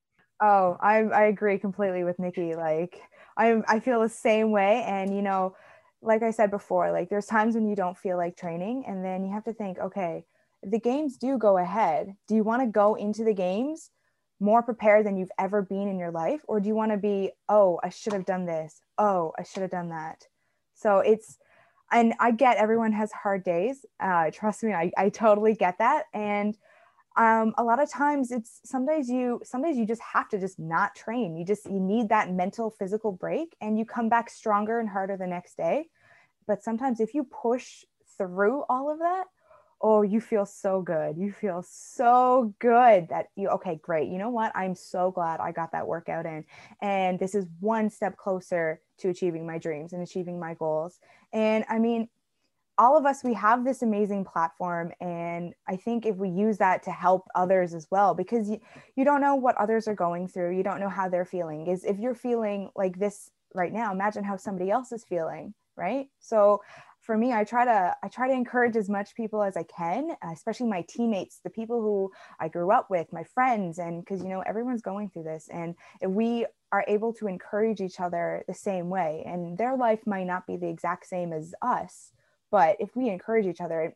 Oh, 0.40 0.76
I 0.80 0.98
I 1.02 1.24
agree 1.24 1.58
completely 1.58 2.04
with 2.04 2.18
Nikki. 2.18 2.54
Like 2.54 3.00
I 3.36 3.60
I 3.66 3.80
feel 3.80 4.00
the 4.00 4.08
same 4.08 4.50
way 4.52 4.84
and 4.86 5.14
you 5.14 5.22
know, 5.22 5.56
like 6.02 6.22
I 6.22 6.30
said 6.30 6.50
before, 6.50 6.92
like 6.92 7.08
there's 7.08 7.26
times 7.26 7.54
when 7.54 7.68
you 7.68 7.74
don't 7.76 7.98
feel 7.98 8.16
like 8.16 8.36
training 8.36 8.84
and 8.86 9.04
then 9.04 9.24
you 9.24 9.32
have 9.32 9.44
to 9.44 9.52
think, 9.52 9.78
okay, 9.78 10.24
the 10.62 10.78
games 10.80 11.16
do 11.16 11.38
go 11.38 11.58
ahead, 11.58 12.14
do 12.28 12.34
you 12.36 12.44
want 12.44 12.62
to 12.62 12.66
go 12.68 12.94
into 12.94 13.24
the 13.24 13.34
games 13.34 13.90
more 14.40 14.62
prepared 14.62 15.04
than 15.04 15.16
you've 15.16 15.32
ever 15.38 15.62
been 15.62 15.88
in 15.88 15.98
your 15.98 16.12
life 16.12 16.40
or 16.46 16.60
do 16.60 16.68
you 16.68 16.74
want 16.74 16.92
to 16.92 16.96
be, 16.98 17.32
oh, 17.48 17.80
I 17.82 17.88
should 17.88 18.12
have 18.12 18.24
done 18.24 18.46
this. 18.46 18.80
Oh, 18.96 19.32
I 19.36 19.42
should 19.42 19.62
have 19.62 19.70
done 19.72 19.88
that. 19.88 20.26
So 20.74 20.98
it's 21.00 21.38
and 21.90 22.14
I 22.20 22.32
get 22.32 22.58
everyone 22.58 22.92
has 22.92 23.12
hard 23.12 23.44
days. 23.44 23.86
Uh, 23.98 24.30
trust 24.32 24.62
me, 24.62 24.72
I, 24.72 24.92
I 24.96 25.08
totally 25.08 25.54
get 25.54 25.78
that. 25.78 26.04
And 26.12 26.56
um, 27.18 27.52
a 27.58 27.64
lot 27.64 27.82
of 27.82 27.90
times 27.90 28.30
it's 28.30 28.60
sometimes 28.64 29.08
you 29.08 29.40
some 29.44 29.60
days 29.60 29.76
you 29.76 29.84
just 29.84 30.00
have 30.00 30.28
to 30.28 30.38
just 30.38 30.58
not 30.58 30.94
train. 30.94 31.36
You 31.36 31.44
just 31.44 31.66
you 31.66 31.80
need 31.80 32.08
that 32.10 32.32
mental 32.32 32.70
physical 32.70 33.10
break 33.10 33.56
and 33.60 33.76
you 33.76 33.84
come 33.84 34.08
back 34.08 34.30
stronger 34.30 34.78
and 34.78 34.88
harder 34.88 35.16
the 35.16 35.26
next 35.26 35.56
day. 35.56 35.88
But 36.46 36.62
sometimes 36.62 37.00
if 37.00 37.14
you 37.14 37.24
push 37.24 37.84
through 38.16 38.64
all 38.68 38.90
of 38.90 39.00
that 39.00 39.24
oh 39.80 40.02
you 40.02 40.20
feel 40.20 40.44
so 40.44 40.82
good. 40.82 41.16
You 41.16 41.32
feel 41.32 41.64
so 41.68 42.54
good 42.58 43.08
that 43.10 43.26
you 43.36 43.48
okay 43.50 43.78
great. 43.82 44.08
You 44.08 44.18
know 44.18 44.30
what? 44.30 44.50
I'm 44.54 44.74
so 44.74 45.10
glad 45.10 45.40
i 45.40 45.52
got 45.52 45.72
that 45.72 45.86
workout 45.86 46.26
in. 46.26 46.44
And 46.80 47.18
this 47.18 47.34
is 47.34 47.46
one 47.60 47.90
step 47.90 48.16
closer 48.16 48.80
to 48.98 49.08
achieving 49.08 49.46
my 49.46 49.58
dreams 49.58 49.92
and 49.92 50.02
achieving 50.02 50.38
my 50.38 50.54
goals. 50.54 50.98
And 51.32 51.64
i 51.68 51.78
mean 51.78 52.08
all 52.78 52.96
of 52.96 53.04
us 53.04 53.24
we 53.24 53.34
have 53.34 53.64
this 53.64 53.82
amazing 53.82 54.24
platform 54.24 54.92
and 55.00 55.52
i 55.68 55.76
think 55.76 56.06
if 56.06 56.16
we 56.16 56.28
use 56.28 56.58
that 56.58 56.82
to 56.82 56.90
help 56.90 57.26
others 57.34 57.74
as 57.74 57.86
well 57.90 58.14
because 58.14 58.48
you, 58.48 58.60
you 58.96 59.04
don't 59.04 59.20
know 59.20 59.34
what 59.34 59.56
others 59.56 59.88
are 59.88 59.94
going 59.94 60.28
through. 60.28 60.56
You 60.56 60.62
don't 60.62 60.80
know 60.80 60.88
how 60.88 61.08
they're 61.08 61.24
feeling. 61.24 61.66
Is 61.66 61.84
if 61.84 61.98
you're 61.98 62.14
feeling 62.14 62.70
like 62.76 62.98
this 62.98 63.30
right 63.54 63.72
now 63.72 63.92
imagine 63.92 64.24
how 64.24 64.36
somebody 64.36 64.70
else 64.70 64.92
is 64.92 65.04
feeling 65.04 65.54
right? 65.76 66.08
So 66.18 66.60
for 67.00 67.16
me 67.16 67.32
i 67.32 67.44
try 67.44 67.64
to 67.64 67.96
i 68.02 68.08
try 68.08 68.26
to 68.26 68.34
encourage 68.34 68.76
as 68.76 68.88
much 68.88 69.14
people 69.14 69.42
as 69.42 69.56
i 69.56 69.62
can 69.62 70.10
especially 70.32 70.66
my 70.66 70.84
teammates 70.88 71.40
the 71.44 71.48
people 71.48 71.80
who 71.80 72.10
i 72.40 72.48
grew 72.48 72.72
up 72.72 72.90
with 72.90 73.06
my 73.12 73.22
friends 73.22 73.78
and 73.78 74.04
because 74.04 74.20
you 74.20 74.28
know 74.28 74.40
everyone's 74.40 74.82
going 74.82 75.08
through 75.08 75.22
this 75.22 75.48
and 75.50 75.76
if 76.02 76.10
we 76.10 76.44
are 76.72 76.84
able 76.88 77.12
to 77.14 77.28
encourage 77.28 77.80
each 77.80 78.00
other 78.00 78.42
the 78.48 78.52
same 78.52 78.90
way 78.90 79.22
and 79.26 79.56
their 79.56 79.76
life 79.76 80.00
might 80.06 80.26
not 80.26 80.46
be 80.46 80.56
the 80.56 80.68
exact 80.68 81.06
same 81.06 81.32
as 81.32 81.54
us 81.62 82.12
but 82.50 82.76
if 82.80 82.90
we 82.94 83.08
encourage 83.08 83.46
each 83.46 83.60
other, 83.60 83.94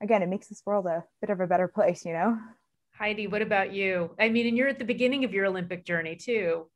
again, 0.00 0.22
it 0.22 0.28
makes 0.28 0.48
this 0.48 0.62
world 0.64 0.86
a 0.86 1.04
bit 1.20 1.30
of 1.30 1.40
a 1.40 1.46
better 1.46 1.68
place, 1.68 2.04
you 2.04 2.12
know? 2.12 2.38
Heidi, 2.96 3.26
what 3.26 3.42
about 3.42 3.72
you? 3.72 4.14
I 4.20 4.28
mean, 4.28 4.46
and 4.46 4.56
you're 4.56 4.68
at 4.68 4.78
the 4.78 4.84
beginning 4.84 5.24
of 5.24 5.34
your 5.34 5.46
Olympic 5.46 5.84
journey 5.84 6.14
too. 6.14 6.66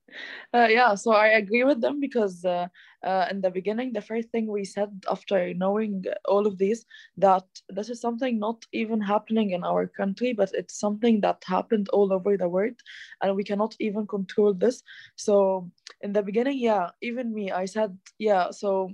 Uh, 0.53 0.67
yeah, 0.69 0.97
so 0.97 1.13
I 1.13 1.29
agree 1.29 1.63
with 1.63 1.81
them 1.81 2.01
because 2.01 2.45
uh, 2.45 2.67
uh, 3.05 3.27
in 3.31 3.41
the 3.41 3.51
beginning, 3.51 3.93
the 3.93 4.01
first 4.01 4.31
thing 4.31 4.49
we 4.49 4.65
said 4.65 4.91
after 5.09 5.55
knowing 5.55 6.05
all 6.25 6.45
of 6.49 6.59
these, 6.59 6.85
that 7.19 7.45
this 7.69 7.89
is 7.89 8.01
something 8.01 8.37
not 8.37 8.65
even 8.73 9.01
happening 9.01 9.51
in 9.53 9.63
our 9.63 9.87
country, 9.87 10.33
but 10.33 10.51
it's 10.55 10.81
something 10.81 11.21
that 11.21 11.45
happened 11.47 11.89
all 11.91 12.13
over 12.13 12.37
the 12.37 12.49
world, 12.49 12.81
and 13.23 13.37
we 13.37 13.45
cannot 13.45 13.77
even 13.79 14.05
control 14.05 14.53
this. 14.53 14.83
So 15.15 15.71
in 16.01 16.13
the 16.13 16.23
beginning, 16.23 16.59
yeah, 16.59 16.91
even 17.01 17.33
me, 17.33 17.53
I 17.53 17.67
said, 17.67 17.97
yeah, 18.19 18.51
so 18.51 18.91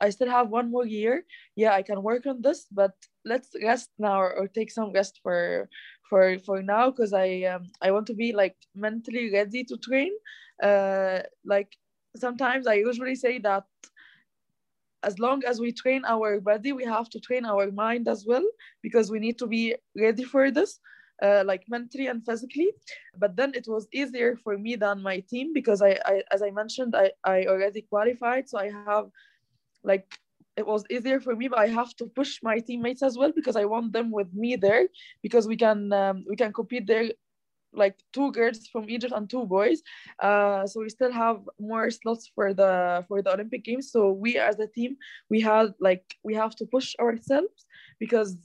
I 0.00 0.10
still 0.10 0.28
have 0.30 0.48
one 0.48 0.70
more 0.70 0.86
year. 0.86 1.24
Yeah, 1.56 1.72
I 1.74 1.82
can 1.82 2.02
work 2.02 2.26
on 2.26 2.42
this, 2.42 2.66
but 2.72 2.92
let's 3.24 3.50
rest 3.62 3.90
now 3.98 4.20
or, 4.20 4.48
take 4.48 4.70
some 4.70 4.92
rest 4.92 5.20
for 5.22 5.68
for 6.08 6.38
for 6.38 6.62
now 6.62 6.90
because 6.90 7.12
I 7.12 7.42
um 7.44 7.64
I 7.82 7.90
want 7.90 8.06
to 8.08 8.14
be 8.14 8.32
like 8.32 8.56
mentally 8.74 9.30
ready 9.32 9.64
to 9.64 9.76
train. 9.76 10.12
Uh, 10.62 11.20
like 11.44 11.76
sometimes 12.16 12.66
I 12.66 12.74
usually 12.74 13.14
say 13.14 13.38
that 13.40 13.64
as 15.02 15.18
long 15.18 15.42
as 15.44 15.60
we 15.60 15.72
train 15.72 16.02
our 16.06 16.40
body, 16.40 16.72
we 16.72 16.84
have 16.84 17.08
to 17.10 17.20
train 17.20 17.44
our 17.44 17.70
mind 17.70 18.08
as 18.08 18.24
well 18.26 18.44
because 18.82 19.10
we 19.10 19.18
need 19.18 19.38
to 19.38 19.46
be 19.46 19.74
ready 19.96 20.24
for 20.24 20.50
this. 20.50 20.80
Uh, 21.22 21.42
like 21.44 21.62
mentally 21.68 22.06
and 22.06 22.24
physically 22.24 22.70
but 23.18 23.36
then 23.36 23.52
it 23.54 23.66
was 23.68 23.86
easier 23.92 24.36
for 24.42 24.56
me 24.56 24.74
than 24.74 25.02
my 25.02 25.20
team 25.28 25.52
because 25.52 25.82
I, 25.82 25.98
I 26.06 26.22
as 26.32 26.40
i 26.42 26.50
mentioned 26.50 26.96
I, 26.96 27.10
I 27.22 27.44
already 27.44 27.82
qualified 27.82 28.48
so 28.48 28.56
i 28.58 28.70
have 28.70 29.04
like 29.84 30.18
it 30.56 30.66
was 30.66 30.84
easier 30.90 31.20
for 31.20 31.34
me 31.34 31.48
but 31.48 31.58
i 31.58 31.66
have 31.66 31.94
to 31.96 32.06
push 32.06 32.38
my 32.42 32.58
teammates 32.58 33.02
as 33.02 33.16
well 33.16 33.32
because 33.34 33.56
i 33.56 33.64
want 33.64 33.92
them 33.92 34.10
with 34.10 34.32
me 34.34 34.56
there 34.56 34.86
because 35.22 35.46
we 35.46 35.56
can 35.56 35.92
um, 35.92 36.24
we 36.28 36.36
can 36.36 36.52
compete 36.52 36.86
there 36.86 37.08
like 37.72 37.96
two 38.12 38.32
girls 38.32 38.66
from 38.66 38.90
egypt 38.90 39.12
and 39.16 39.30
two 39.30 39.46
boys. 39.46 39.82
Uh, 40.20 40.66
so 40.66 40.80
we 40.80 40.88
still 40.88 41.12
have 41.12 41.38
more 41.58 41.90
slots 41.90 42.30
for 42.34 42.52
the 42.52 43.04
for 43.08 43.22
the 43.22 43.32
olympic 43.32 43.64
games. 43.64 43.90
So 43.92 44.10
we 44.12 44.38
as 44.38 44.58
a 44.58 44.66
team 44.66 44.96
we 45.28 45.40
had 45.40 45.74
like 45.80 46.04
we 46.22 46.34
have 46.34 46.54
to 46.56 46.66
push 46.66 46.94
ourselves 47.00 47.66
because 47.98 48.36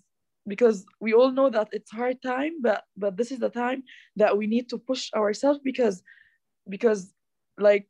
because 0.47 0.85
we 1.01 1.13
all 1.13 1.31
know 1.31 1.49
that 1.49 1.69
it's 1.71 1.91
hard 1.91 2.21
time 2.21 2.61
but 2.61 2.83
but 2.95 3.17
this 3.17 3.31
is 3.31 3.39
the 3.39 3.49
time 3.49 3.83
that 4.15 4.37
we 4.37 4.45
need 4.45 4.69
to 4.69 4.77
push 4.77 5.11
ourselves 5.13 5.59
because 5.63 6.03
because 6.69 7.13
like 7.57 7.89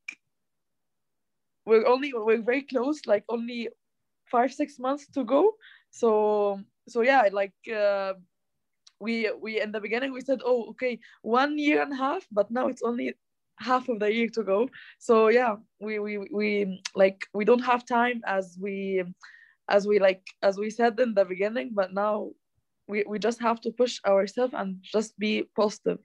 we're 1.66 1.88
only 1.88 2.14
we're 2.14 2.42
very 2.42 2.62
close 2.62 3.02
like 3.06 3.24
only 3.30 3.70
five 4.26 4.54
six 4.54 4.80
months 4.80 5.08
to 5.08 5.24
go. 5.24 5.54
So 5.92 6.62
so 6.88 7.02
yeah 7.02 7.30
like 7.32 7.54
uh, 7.74 8.14
we 9.00 9.32
we 9.42 9.62
in 9.62 9.72
the 9.72 9.80
beginning 9.80 10.14
we 10.14 10.22
said 10.22 10.42
oh 10.46 10.70
okay 10.70 11.00
one 11.22 11.58
year 11.58 11.82
and 11.82 11.94
a 11.94 11.96
half 11.96 12.26
but 12.32 12.52
now 12.52 12.68
it's 12.68 12.84
only 12.84 13.14
half 13.60 13.90
of 13.90 14.00
the 14.00 14.12
year 14.12 14.30
to 14.30 14.44
go. 14.44 14.70
So 15.00 15.30
yeah 15.30 15.56
we 15.80 16.00
we 16.00 16.18
we 16.32 16.82
like 16.96 17.26
we 17.34 17.46
don't 17.46 17.66
have 17.66 17.86
time 17.86 18.22
as 18.26 18.58
we 18.60 19.04
as 19.70 19.88
we 19.88 20.00
like 20.00 20.24
as 20.44 20.58
we 20.58 20.70
said 20.70 21.00
in 21.00 21.14
the 21.14 21.26
beginning 21.26 21.72
but 21.74 21.94
now 21.94 22.32
we, 22.88 23.04
we 23.08 23.18
just 23.18 23.42
have 23.42 23.60
to 23.62 23.72
push 23.72 24.00
ourselves 24.06 24.54
and 24.56 24.78
just 24.84 25.18
be 25.18 25.50
positive. 25.56 25.98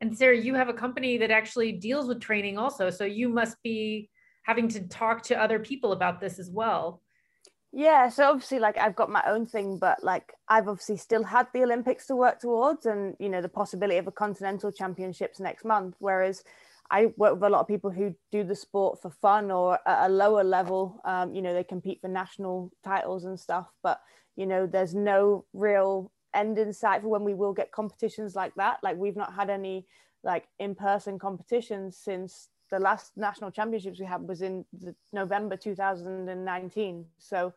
And 0.00 0.16
sarah 0.16 0.36
you 0.36 0.54
have 0.54 0.68
a 0.68 0.80
company 0.84 1.18
that 1.18 1.32
actually 1.32 1.72
deals 1.72 2.06
with 2.06 2.20
training 2.20 2.56
also 2.56 2.88
so 2.90 3.04
you 3.04 3.28
must 3.28 3.56
be 3.64 4.08
having 4.48 4.66
to 4.66 4.80
talk 4.88 5.22
to 5.22 5.40
other 5.40 5.58
people 5.58 5.92
about 5.92 6.20
this 6.20 6.38
as 6.38 6.50
well. 6.50 7.02
Yeah, 7.70 8.08
so 8.08 8.30
obviously, 8.30 8.58
like 8.58 8.78
I've 8.78 8.96
got 8.96 9.10
my 9.10 9.22
own 9.26 9.44
thing, 9.44 9.78
but 9.78 10.02
like 10.02 10.32
I've 10.48 10.68
obviously 10.68 10.96
still 10.96 11.22
had 11.22 11.48
the 11.52 11.62
Olympics 11.62 12.06
to 12.06 12.16
work 12.16 12.40
towards, 12.40 12.86
and 12.86 13.14
you 13.20 13.28
know 13.28 13.42
the 13.42 13.48
possibility 13.50 13.98
of 13.98 14.06
a 14.06 14.12
continental 14.12 14.72
championships 14.72 15.38
next 15.38 15.66
month. 15.66 15.96
Whereas 15.98 16.42
I 16.90 17.12
work 17.18 17.34
with 17.34 17.42
a 17.42 17.50
lot 17.50 17.60
of 17.60 17.68
people 17.68 17.90
who 17.90 18.14
do 18.32 18.42
the 18.42 18.54
sport 18.54 19.02
for 19.02 19.10
fun 19.10 19.50
or 19.50 19.78
at 19.86 20.06
a 20.06 20.08
lower 20.08 20.42
level. 20.42 20.98
Um, 21.04 21.34
you 21.34 21.42
know, 21.42 21.52
they 21.52 21.62
compete 21.62 22.00
for 22.00 22.08
national 22.08 22.72
titles 22.82 23.26
and 23.26 23.38
stuff, 23.38 23.70
but 23.82 24.00
you 24.34 24.46
know, 24.46 24.66
there's 24.66 24.94
no 24.94 25.44
real 25.52 26.10
end 26.32 26.58
in 26.58 26.72
sight 26.72 27.02
for 27.02 27.08
when 27.08 27.24
we 27.24 27.34
will 27.34 27.52
get 27.52 27.70
competitions 27.70 28.34
like 28.34 28.54
that. 28.54 28.78
Like 28.82 28.96
we've 28.96 29.16
not 29.16 29.34
had 29.34 29.50
any 29.50 29.86
like 30.24 30.48
in-person 30.58 31.18
competitions 31.18 31.98
since 32.02 32.48
the 32.70 32.78
last 32.78 33.12
national 33.16 33.50
championships 33.50 33.98
we 33.98 34.06
had 34.06 34.26
was 34.26 34.42
in 34.42 34.64
November 35.12 35.56
2019. 35.56 37.04
So 37.18 37.52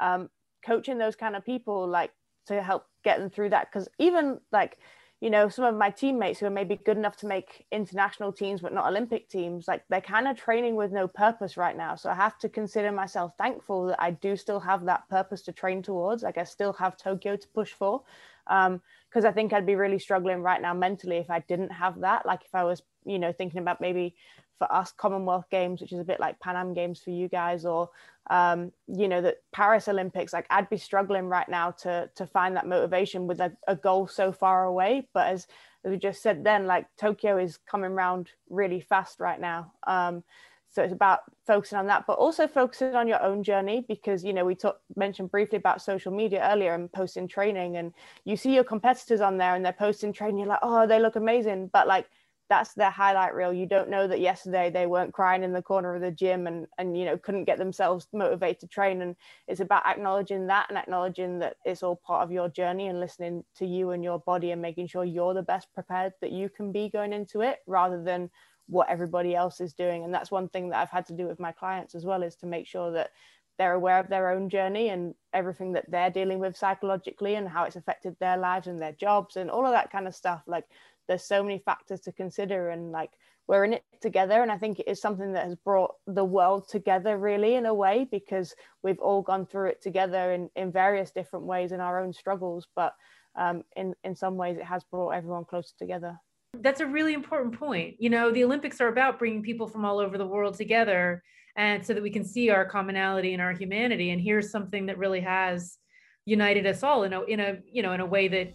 um, 0.00 0.30
coaching 0.64 0.98
those 0.98 1.16
kind 1.16 1.36
of 1.36 1.44
people 1.44 1.86
like 1.86 2.12
to 2.46 2.62
help 2.62 2.86
get 3.04 3.18
them 3.18 3.30
through 3.30 3.50
that 3.50 3.68
because 3.70 3.88
even 3.98 4.40
like 4.50 4.78
you 5.20 5.30
know 5.30 5.48
some 5.48 5.64
of 5.64 5.76
my 5.76 5.90
teammates 5.90 6.40
who 6.40 6.46
are 6.46 6.50
maybe 6.50 6.76
good 6.84 6.96
enough 6.96 7.16
to 7.16 7.26
make 7.26 7.64
international 7.70 8.32
teams 8.32 8.60
but 8.60 8.72
not 8.72 8.86
olympic 8.86 9.28
teams 9.28 9.68
like 9.68 9.84
they're 9.88 10.00
kind 10.00 10.26
of 10.26 10.36
training 10.36 10.74
with 10.74 10.90
no 10.90 11.06
purpose 11.06 11.56
right 11.56 11.76
now. 11.76 11.94
So 11.94 12.10
i 12.10 12.14
have 12.14 12.38
to 12.38 12.48
consider 12.48 12.90
myself 12.90 13.32
thankful 13.38 13.86
that 13.86 14.02
i 14.02 14.10
do 14.10 14.36
still 14.36 14.60
have 14.60 14.84
that 14.86 15.08
purpose 15.08 15.42
to 15.42 15.52
train 15.52 15.82
towards. 15.82 16.22
Like 16.22 16.38
i 16.38 16.44
still 16.44 16.72
have 16.74 16.96
tokyo 16.96 17.36
to 17.36 17.48
push 17.48 17.72
for 17.72 18.02
um 18.48 18.80
because 19.08 19.24
i 19.24 19.30
think 19.30 19.52
i'd 19.52 19.66
be 19.66 19.76
really 19.76 20.00
struggling 20.00 20.42
right 20.42 20.60
now 20.60 20.74
mentally 20.74 21.18
if 21.18 21.30
i 21.30 21.38
didn't 21.40 21.70
have 21.70 22.00
that. 22.00 22.26
Like 22.26 22.42
if 22.44 22.54
i 22.54 22.64
was 22.64 22.82
you 23.04 23.18
know 23.18 23.32
thinking 23.32 23.60
about 23.60 23.80
maybe 23.80 24.16
for 24.58 24.72
us 24.72 24.92
commonwealth 24.92 25.46
games 25.50 25.80
which 25.80 25.92
is 25.92 25.98
a 25.98 26.04
bit 26.04 26.20
like 26.20 26.38
pan 26.40 26.56
am 26.56 26.74
games 26.74 27.00
for 27.00 27.10
you 27.10 27.28
guys 27.28 27.64
or 27.64 27.90
um, 28.30 28.70
you 28.86 29.08
know 29.08 29.20
the 29.20 29.36
paris 29.52 29.88
olympics 29.88 30.32
like 30.32 30.46
i'd 30.50 30.70
be 30.70 30.76
struggling 30.76 31.26
right 31.26 31.48
now 31.48 31.70
to 31.70 32.08
to 32.14 32.26
find 32.26 32.56
that 32.56 32.66
motivation 32.66 33.26
with 33.26 33.40
a, 33.40 33.52
a 33.68 33.76
goal 33.76 34.06
so 34.06 34.32
far 34.32 34.64
away. 34.64 35.08
But 35.12 35.28
as, 35.28 35.46
as 35.84 35.90
we 35.90 35.96
just 35.96 36.22
said 36.22 36.44
then 36.44 36.66
like 36.66 36.86
tokyo 36.98 37.38
is 37.38 37.58
coming 37.68 37.92
around 37.92 38.30
really 38.48 38.80
fast 38.80 39.20
right 39.20 39.40
now. 39.40 39.72
Um, 39.86 40.22
so 40.70 40.82
it's 40.82 40.92
about 40.92 41.20
focusing 41.46 41.76
on 41.76 41.86
that 41.88 42.06
but 42.06 42.14
also 42.14 42.48
focusing 42.48 42.94
on 42.94 43.06
your 43.06 43.22
own 43.22 43.42
journey 43.42 43.84
because 43.86 44.24
you 44.24 44.32
know 44.32 44.44
we 44.44 44.54
talked 44.54 44.80
mentioned 44.96 45.30
briefly 45.30 45.58
about 45.58 45.82
social 45.82 46.10
media 46.10 46.48
earlier 46.50 46.72
and 46.74 46.90
posting 46.92 47.28
training 47.28 47.76
and 47.76 47.92
you 48.24 48.36
see 48.38 48.54
your 48.54 48.64
competitors 48.64 49.20
on 49.20 49.36
there 49.36 49.54
and 49.54 49.62
they're 49.62 49.72
posting 49.74 50.14
training 50.14 50.38
you're 50.38 50.48
like 50.48 50.58
oh 50.62 50.86
they 50.86 51.00
look 51.00 51.16
amazing. 51.16 51.68
But 51.72 51.86
like 51.86 52.06
that's 52.48 52.74
their 52.74 52.90
highlight 52.90 53.34
reel. 53.34 53.52
You 53.52 53.66
don't 53.66 53.88
know 53.88 54.06
that 54.06 54.20
yesterday 54.20 54.70
they 54.70 54.86
weren't 54.86 55.14
crying 55.14 55.42
in 55.42 55.52
the 55.52 55.62
corner 55.62 55.94
of 55.94 56.02
the 56.02 56.10
gym 56.10 56.46
and 56.46 56.66
and 56.78 56.96
you 56.98 57.04
know 57.04 57.16
couldn't 57.16 57.44
get 57.44 57.58
themselves 57.58 58.08
motivated 58.12 58.60
to 58.60 58.66
train. 58.66 59.02
And 59.02 59.16
it's 59.48 59.60
about 59.60 59.86
acknowledging 59.86 60.46
that 60.48 60.66
and 60.68 60.76
acknowledging 60.76 61.38
that 61.38 61.56
it's 61.64 61.82
all 61.82 61.96
part 61.96 62.22
of 62.22 62.32
your 62.32 62.48
journey 62.48 62.88
and 62.88 63.00
listening 63.00 63.44
to 63.56 63.66
you 63.66 63.90
and 63.90 64.04
your 64.04 64.18
body 64.18 64.50
and 64.50 64.60
making 64.60 64.88
sure 64.88 65.04
you're 65.04 65.34
the 65.34 65.42
best 65.42 65.72
prepared 65.72 66.12
that 66.20 66.32
you 66.32 66.48
can 66.48 66.72
be 66.72 66.90
going 66.90 67.12
into 67.12 67.40
it 67.40 67.58
rather 67.66 68.02
than 68.02 68.30
what 68.66 68.88
everybody 68.88 69.34
else 69.34 69.60
is 69.60 69.72
doing. 69.72 70.04
And 70.04 70.14
that's 70.14 70.30
one 70.30 70.48
thing 70.48 70.68
that 70.70 70.78
I've 70.78 70.90
had 70.90 71.06
to 71.06 71.16
do 71.16 71.26
with 71.26 71.40
my 71.40 71.52
clients 71.52 71.94
as 71.94 72.04
well 72.04 72.22
is 72.22 72.36
to 72.36 72.46
make 72.46 72.66
sure 72.66 72.92
that 72.92 73.10
they're 73.58 73.74
aware 73.74 73.98
of 73.98 74.08
their 74.08 74.30
own 74.30 74.48
journey 74.48 74.88
and 74.88 75.14
everything 75.32 75.72
that 75.72 75.90
they're 75.90 76.10
dealing 76.10 76.38
with 76.38 76.56
psychologically 76.56 77.34
and 77.34 77.48
how 77.48 77.64
it's 77.64 77.76
affected 77.76 78.16
their 78.18 78.36
lives 78.36 78.66
and 78.66 78.80
their 78.80 78.92
jobs 78.92 79.36
and 79.36 79.50
all 79.50 79.66
of 79.66 79.72
that 79.72 79.92
kind 79.92 80.06
of 80.06 80.14
stuff 80.14 80.42
like 80.46 80.64
there's 81.12 81.24
so 81.24 81.42
many 81.42 81.58
factors 81.58 82.00
to 82.00 82.10
consider 82.10 82.70
and 82.70 82.90
like 82.90 83.10
we're 83.46 83.64
in 83.64 83.74
it 83.74 83.84
together 84.00 84.40
and 84.40 84.50
i 84.50 84.56
think 84.56 84.78
it 84.78 84.88
is 84.88 84.98
something 84.98 85.34
that 85.34 85.44
has 85.44 85.56
brought 85.56 85.94
the 86.06 86.24
world 86.24 86.66
together 86.70 87.18
really 87.18 87.56
in 87.56 87.66
a 87.66 87.74
way 87.74 88.08
because 88.10 88.54
we've 88.82 88.98
all 88.98 89.20
gone 89.20 89.44
through 89.44 89.68
it 89.68 89.82
together 89.82 90.32
in, 90.32 90.48
in 90.56 90.72
various 90.72 91.10
different 91.10 91.44
ways 91.44 91.70
in 91.70 91.80
our 91.80 92.02
own 92.02 92.14
struggles 92.14 92.66
but 92.74 92.94
um, 93.36 93.62
in 93.76 93.94
in 94.04 94.16
some 94.16 94.36
ways 94.36 94.56
it 94.56 94.64
has 94.64 94.84
brought 94.84 95.10
everyone 95.10 95.44
closer 95.44 95.72
together. 95.78 96.18
That's 96.60 96.80
a 96.80 96.86
really 96.86 97.14
important 97.14 97.58
point. 97.58 97.96
You 97.98 98.08
know 98.08 98.30
the 98.30 98.44
olympics 98.44 98.80
are 98.80 98.88
about 98.88 99.18
bringing 99.18 99.42
people 99.42 99.66
from 99.66 99.84
all 99.84 99.98
over 99.98 100.16
the 100.16 100.26
world 100.26 100.54
together 100.54 101.22
and 101.56 101.84
so 101.84 101.92
that 101.92 102.02
we 102.02 102.10
can 102.10 102.24
see 102.24 102.48
our 102.48 102.64
commonality 102.64 103.34
and 103.34 103.42
our 103.42 103.52
humanity 103.52 104.10
and 104.10 104.20
here's 104.20 104.50
something 104.50 104.86
that 104.86 104.96
really 104.96 105.20
has 105.20 105.76
united 106.24 106.66
us 106.66 106.82
all 106.82 107.02
in 107.02 107.12
a 107.12 107.22
in 107.24 107.40
a 107.40 107.58
you 107.70 107.82
know 107.82 107.92
in 107.92 108.00
a 108.00 108.06
way 108.06 108.28
that 108.28 108.54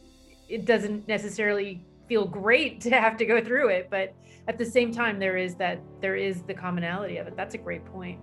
it 0.50 0.65
doesn't 0.65 1.08
necessarily 1.08 1.86
feel 2.08 2.26
great 2.26 2.82
to 2.88 2.89
have 2.91 3.17
to 3.17 3.26
go 3.26 3.43
through 3.43 3.70
it 3.70 3.89
but 3.89 4.13
at 4.48 4.58
the 4.58 4.65
same 4.65 4.91
time 4.91 5.20
there 5.20 5.38
is 5.38 5.56
that 5.56 5.80
there 6.02 6.15
is 6.15 6.41
the 6.43 6.54
commonality 6.54 7.17
of 7.17 7.28
it. 7.28 7.36
That's 7.36 7.54
a 7.54 7.58
great 7.58 7.84
point. 7.86 8.20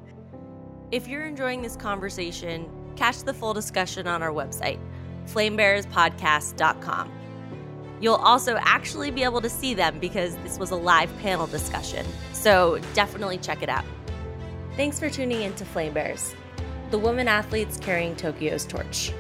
If 0.91 1.07
you're 1.07 1.25
enjoying 1.25 1.63
this 1.63 1.77
conversation 1.77 2.71
catch 2.97 3.25
the 3.25 3.35
full 3.35 3.53
discussion 3.53 4.07
on 4.07 4.23
our 4.23 4.31
website 4.31 4.79
flamebearspodcast.com 5.27 7.11
you'll 8.01 8.15
also 8.17 8.57
actually 8.61 9.11
be 9.11 9.23
able 9.23 9.41
to 9.41 9.49
see 9.49 9.73
them 9.73 9.99
because 9.99 10.37
this 10.39 10.59
was 10.59 10.71
a 10.71 10.77
live 10.77 11.17
panel 11.19 11.47
discussion 11.47 12.07
so 12.33 12.79
definitely 12.95 13.39
check 13.39 13.63
it 13.63 13.69
out. 13.69 13.85
Thanks 14.77 14.99
for 14.99 15.09
tuning 15.09 15.43
in 15.43 15.55
to 15.55 15.65
flame 15.65 15.95
bears 15.95 16.35
the 16.91 16.99
women 16.99 17.27
athletes 17.27 17.77
carrying 17.79 18.15
tokyo's 18.15 18.65
torch 18.65 19.13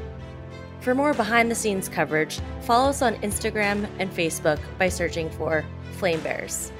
for 0.84 0.94
more 0.94 1.14
behind 1.14 1.50
the 1.50 1.54
scenes 1.54 1.88
coverage, 1.88 2.40
follow 2.60 2.90
us 2.90 3.00
on 3.00 3.14
Instagram 3.16 3.88
and 3.98 4.10
Facebook 4.12 4.58
by 4.78 4.90
searching 4.90 5.30
for 5.30 5.64
Flame 5.92 6.20
Bears. 6.20 6.70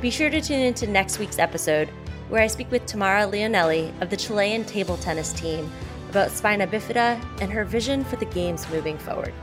Be 0.00 0.08
sure 0.08 0.30
to 0.30 0.40
tune 0.40 0.60
into 0.60 0.86
next 0.86 1.18
week's 1.18 1.40
episode, 1.40 1.88
where 2.28 2.40
I 2.40 2.46
speak 2.46 2.70
with 2.70 2.86
Tamara 2.86 3.22
Leonelli 3.22 3.92
of 4.00 4.08
the 4.08 4.16
Chilean 4.16 4.64
table 4.64 4.96
tennis 4.98 5.32
team 5.32 5.68
about 6.10 6.30
spina 6.30 6.64
bifida 6.68 7.20
and 7.40 7.50
her 7.50 7.64
vision 7.64 8.04
for 8.04 8.14
the 8.14 8.26
games 8.26 8.70
moving 8.70 8.96
forward. 8.96 9.34